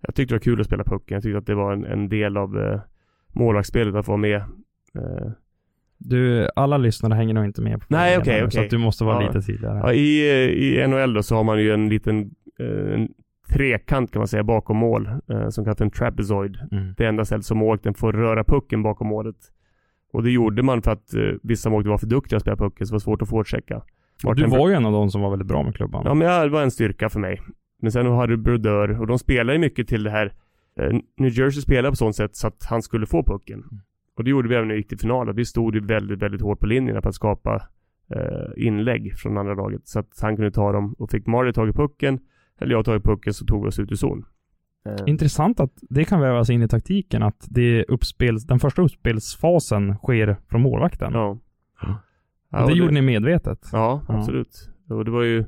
[0.00, 1.14] Jag tyckte det var kul att spela pucken.
[1.14, 2.80] Jag tyckte att det var en, en del av eh,
[3.32, 4.36] målvaktsspelet att vara med.
[4.94, 5.30] Eh,
[5.98, 8.64] Du, alla lyssnare hänger nog inte med på Nej, okej, nu, Så okej.
[8.64, 9.26] att du måste vara Ja.
[9.32, 9.78] lite tydligare.
[9.78, 13.08] Ja, i, I NHL då så har man ju en liten eh, en
[13.48, 16.58] trekant kan man säga bakom mål eh, som kallas en trapezoid.
[16.72, 16.94] Mm.
[16.96, 19.36] Det enda stället som målvakten får röra pucken bakom målet.
[20.12, 22.86] Och det gjorde man för att eh, vissa målvakter var för duktiga att spela pucken
[22.86, 23.82] så det var svårt att forechecka.
[24.36, 26.02] Du var ju en av de som var väldigt bra med klubban.
[26.04, 27.40] Ja men det var en styrka för mig.
[27.82, 30.32] Men sen har du Brodeur och de spelar ju mycket till det här
[30.80, 33.64] eh, New Jersey spelar på sånt sätt så att han skulle få pucken.
[34.16, 35.32] Och det gjorde vi även när vi gick till final.
[35.34, 37.62] Vi stod ju väldigt, väldigt hårt på linjerna för att skapa
[38.14, 39.88] eh, inlägg från andra laget.
[39.88, 40.94] Så att han kunde ta dem.
[40.98, 42.18] Och fick Marley tagit pucken,
[42.60, 44.24] eller jag tagit pucken så tog vi oss ut ur zon.
[44.86, 49.94] Eh, Intressant att det kan vävas in i taktiken att det uppspels, den första uppspelsfasen
[49.96, 51.12] sker från målvakten.
[51.12, 51.38] ja.
[52.50, 53.68] Ja, det och gjorde ni medvetet.
[53.72, 54.14] Ja, Ja.
[54.18, 54.70] absolut.
[54.88, 55.44] Och det var ju...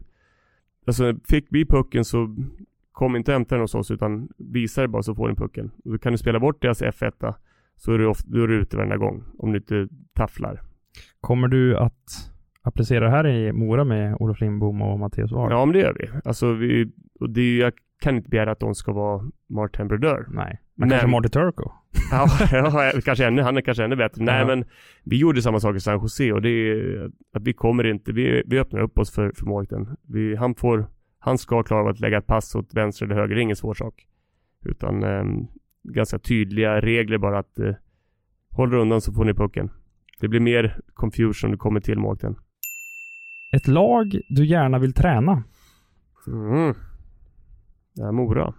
[0.86, 2.36] Alltså fick vi pucken så
[2.92, 5.70] kom inte och hämta den hos oss utan visa det bara så får ni pucken.
[5.84, 7.34] Och då kan du spela bort deras F1
[7.76, 9.24] så är du, ofta, då är du ute varenda gång.
[9.38, 10.60] Om du inte tafflar.
[11.20, 15.52] Kommer du att applicera det här i Mora med Olof Lindbom och Mattias Ward?
[15.52, 16.08] Ja men det gör vi.
[16.24, 16.92] Alltså vi...
[17.20, 20.26] Och det är, ju- kan inte begära att de ska vara Martin Brodeur.
[20.30, 20.60] Nej.
[20.74, 21.70] Men, Men- kanske Marty Turco?
[22.10, 24.24] Ja, ja, kanske ännu, han är kanske ännu bättre.
[24.24, 24.46] Nej Ja.
[24.46, 24.64] men
[25.04, 28.42] vi gjorde samma sak i San Jose och det är att vi kommer inte, vi,
[28.46, 29.96] vi öppnar upp oss för, för målvakten.
[30.38, 30.86] Han får,
[31.18, 33.56] han ska klara av att lägga ett pass åt vänster eller höger, det är ingen
[33.56, 34.06] svår sak.
[34.64, 35.46] Utan ehm,
[35.82, 37.74] ganska tydliga regler bara att eh,
[38.50, 39.70] håller undan så får ni pucken.
[40.20, 42.36] Det blir mer confusion när det kommer till målvakten.
[43.56, 45.42] Ett lag du gärna vill träna?
[46.26, 46.74] Mm.
[47.94, 48.54] Det här Mora.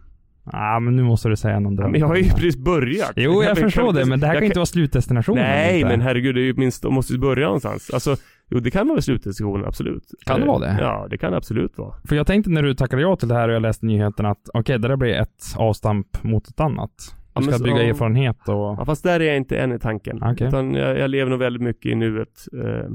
[0.51, 1.91] Ja, men nu måste du säga någon Ja, dröm.
[1.91, 3.13] men jag har ju precis börjat.
[3.15, 5.43] Jo, jag kan förstår det, men det här jag kan inte vara slutdestinationen.
[5.43, 5.89] Nej, inte.
[5.89, 7.89] men herregud, det är ju minst, de måste ju börja någonstans.
[7.93, 8.15] Alltså,
[8.49, 10.03] jo det kan vara slutdiskussionen, absolut.
[10.25, 10.77] Kan det vara det?
[10.81, 11.95] Ja, det kan det absolut vara.
[12.07, 14.49] För jag tänkte när du tackade ja till det här och jag läste nyheten att
[14.53, 16.91] okej, det där blir ett avstamp mot ett annat.
[17.33, 17.89] Ja, Du ska så- bygga ja.
[17.89, 18.55] erfarenhet och...
[18.55, 20.23] Ja, fast där är jag inte än i tanken.
[20.23, 20.47] Okej.
[20.47, 22.45] Utan jag, jag lever nog väldigt mycket i nuet.
[22.63, 22.89] Eh,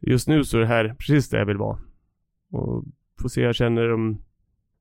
[0.00, 1.78] Just nu så är det här precis där jag vill vara.
[2.52, 2.84] Och
[3.22, 4.18] får se jag känner om,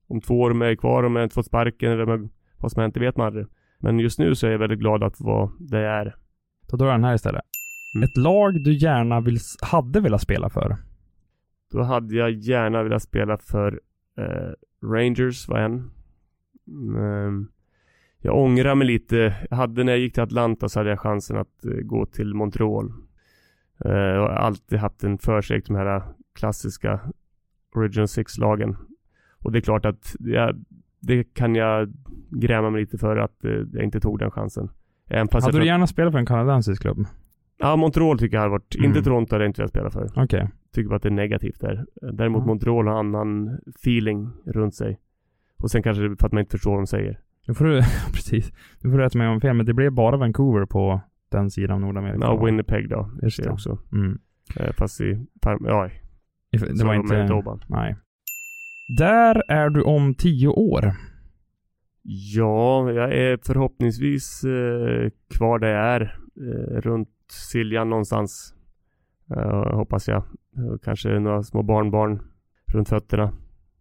[0.07, 2.71] om två år om jag är kvar, om jag inte fått sparken eller jag, vad
[2.71, 3.45] som hänt, det vet man aldrig.
[3.79, 6.15] Men just nu så är jag väldigt glad att vara där jag är.
[6.69, 7.41] Då drar jag den här istället.
[7.95, 8.03] Mm.
[8.03, 10.77] Ett lag du gärna vill, hade velat spela för?
[11.71, 13.79] Då hade jag gärna velat spela för
[14.17, 14.51] eh,
[14.87, 15.91] Rangers var en.
[16.67, 17.47] Mm,
[18.19, 19.35] jag ångrar mig lite.
[19.49, 22.33] Jag hade när jag gick till Atlanta så hade jag chansen att uh, gå till
[22.33, 22.93] Montreal.
[23.85, 26.01] Uh, jag har alltid haft en till de här
[26.35, 26.99] klassiska
[27.75, 28.75] Original Six-lagen.
[29.47, 30.65] Och det är klart att jag,
[30.99, 31.93] det kan jag
[32.29, 34.69] gräma mig lite för att uh, jag inte tog den chansen.
[35.09, 37.05] Även hade du gärna spelat för en kanadensisk klubb?
[37.57, 38.75] Ja, Montreal tycker jag hade varit.
[38.75, 38.89] Mm.
[38.89, 40.05] Inte Toronto hade jag inte velat spela för.
[40.05, 40.23] Okej.
[40.23, 40.47] Okay.
[40.73, 41.85] Tycker bara att det är negativt där.
[42.01, 42.47] Däremot mm.
[42.47, 44.99] Montreal har annan feeling runt sig.
[45.57, 47.19] Och sen kanske för att man inte förstår vad de säger.
[47.47, 47.81] Nu får du,
[48.13, 48.51] precis.
[48.81, 51.75] Nu får du rätta mig om fel, men det blev bara Vancouver på den sidan
[51.75, 52.19] av Nordamerika.
[52.21, 53.11] Ja, Winnipeg då.
[53.21, 53.49] Just det.
[53.49, 53.77] också.
[53.91, 54.19] Mm.
[54.55, 55.89] Eh, fast i, ja.
[56.51, 57.59] Det var inte, Manitoba.
[57.67, 57.95] nej.
[58.87, 60.91] Där är du om tio år.
[62.09, 66.01] Ja, jag är förhoppningsvis eh, kvar där jag är.
[66.37, 68.55] Eh, runt Siljan någonstans.
[69.35, 70.23] Eh, hoppas jag.
[70.83, 72.21] Kanske några små barnbarn
[72.73, 73.33] runt fötterna.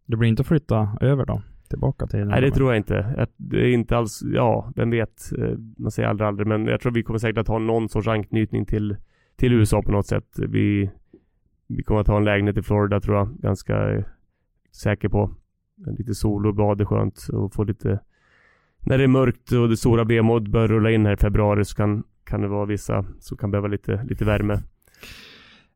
[0.07, 1.43] Det blir inte att flytta över då?
[1.69, 2.25] Tillbaka till?
[2.25, 3.27] Nej, det tror jag inte.
[3.37, 5.33] Det är inte alls, ja, vem vet.
[5.39, 8.09] Eh, man säger aldrig aldrig, men jag tror vi kommer säkert att ha någon sorts
[8.09, 8.97] anknytning till,
[9.37, 10.39] till USA på något sätt.
[10.39, 10.91] Vi,
[11.67, 14.05] vi kommer att ha en lägenhet i Florida tror jag, ganska
[14.77, 15.31] säker på.
[15.99, 18.01] Lite sol och bad är skönt och få lite
[18.87, 21.77] när det är mörkt och det stora vemodet börjar rulla in här i februari så
[21.77, 24.59] kan, kan det vara vissa som kan behöva lite, lite värme.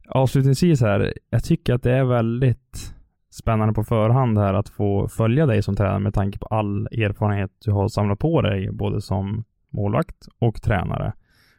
[0.09, 2.95] Avslutningsvis här, jag tycker att det är väldigt
[3.31, 7.51] spännande på förhand här att få följa dig som tränare med tanke på all erfarenhet
[7.65, 11.13] du har samlat på dig, både som målvakt och tränare.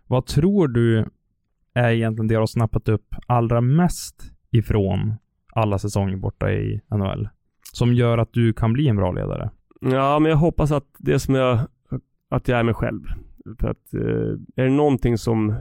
[0.07, 1.05] Vad tror du
[1.73, 5.13] är egentligen det du har snappat upp allra mest ifrån
[5.51, 7.29] alla säsonger borta i NHL?
[7.73, 9.49] Som gör att du kan bli en bra ledare?
[9.81, 11.59] Ja, men jag hoppas att det som jag,
[12.29, 13.01] att jag är mig själv.
[13.59, 14.01] För att eh,
[14.55, 15.55] är det någonting som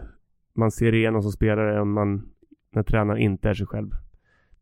[0.54, 2.28] man ser igenom som spelare, om man,
[2.70, 3.90] när tränaren inte är sig själv.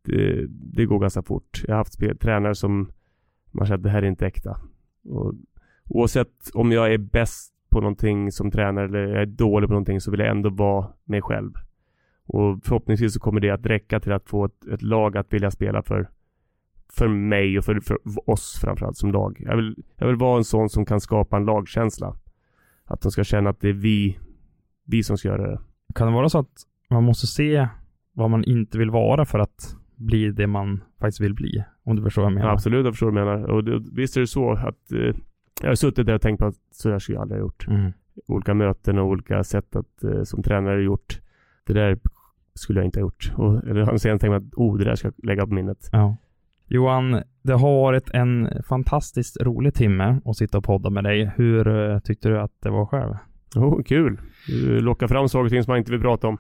[0.03, 1.63] Det, det går ganska fort.
[1.67, 2.93] Jag har haft spel, tränare som
[3.51, 4.61] man känner att det här är inte äkta.
[5.05, 5.35] Och,
[5.85, 10.01] oavsett om jag är bäst på någonting som tränare eller jag är dålig på någonting
[10.01, 11.53] så vill jag ändå vara mig själv.
[12.29, 15.51] Och förhoppningsvis så kommer det att räcka till att få ett, ett lag att vilja
[15.51, 16.09] spela för
[16.93, 17.99] för mig och för, för
[18.31, 19.37] oss framförallt som lag.
[19.41, 22.17] Jag vill, jag vill vara en sån som kan skapa en lagkänsla.
[22.85, 24.19] Att de ska känna att det är vi,
[24.85, 25.61] vi som ska göra det.
[25.95, 27.69] Kan det vara så att man måste se
[28.13, 31.65] vad man inte vill vara för att bli det man faktiskt vill bli?
[31.83, 32.49] Om du förstår vad jag menar?
[32.49, 33.51] Ja, absolut, jag förstår vad du menar.
[33.51, 35.15] Och det, visst är det så att eh,
[35.61, 37.69] jag har suttit där och tänkt på att så där skulle jag aldrig ha gjort.
[37.69, 37.93] Mm.
[38.27, 41.21] Olika möten och olika sätt att eh, som tränare gjort.
[41.65, 41.99] Det där
[42.59, 43.33] skulle jag inte ha gjort.
[43.37, 45.89] Och, eller sen tänkt att oh, det där ska jag lägga på minnet.
[45.93, 46.17] Ja.
[46.67, 51.31] Johan, det har varit en fantastiskt rolig timme att sitta och podda med dig.
[51.37, 53.15] Hur uh, tyckte du att det var själv?
[53.57, 54.21] Oh, kul!
[54.47, 56.39] Du lockar fram saker och ting som man inte vill prata om.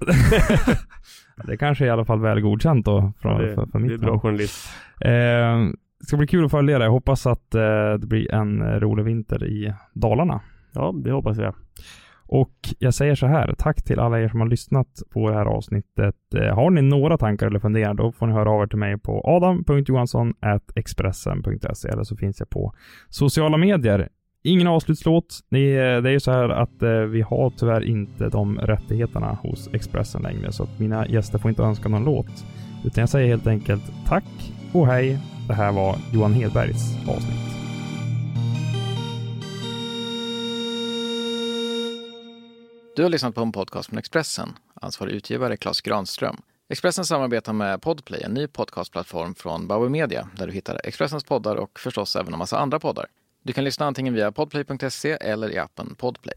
[1.46, 3.12] det kanske är i alla fall väl godkänt då.
[3.18, 4.68] Från, det, för, för mitt det är bra journalist.
[5.00, 5.10] Eh,
[6.00, 6.86] det ska bli kul att följa dig.
[6.86, 10.40] Jag hoppas att eh, det blir en rolig vinter i Dalarna.
[10.72, 11.54] Ja, det hoppas jag.
[12.28, 15.46] Och jag säger så här, tack till alla er som har lyssnat på det här
[15.46, 16.14] avsnittet.
[16.34, 18.98] Eh, har ni några tankar eller funderingar, då får ni höra av er till mig
[18.98, 22.74] på adam.johansson.expressen.se eller så finns jag på
[23.08, 24.08] sociala medier.
[24.42, 25.40] Ingen avslutslåt.
[25.48, 30.22] Det är ju så här att eh, vi har tyvärr inte de rättigheterna hos Expressen
[30.22, 32.44] längre, så att mina gäster får inte önska någon låt.
[32.84, 35.18] Utan jag säger helt enkelt tack och hej.
[35.48, 37.47] Det här var Johan Hedbergs avsnitt.
[42.98, 44.58] Du har lyssnat på en podcast från Expressen.
[44.74, 46.36] Ansvarig utgivare Klas Granström.
[46.68, 51.56] Expressen samarbetar med Podplay, en ny podcastplattform från Bauer Media där du hittar Expressens poddar
[51.56, 53.06] och förstås även en massa andra poddar.
[53.42, 56.36] Du kan lyssna antingen via podplay.se eller i appen Podplay.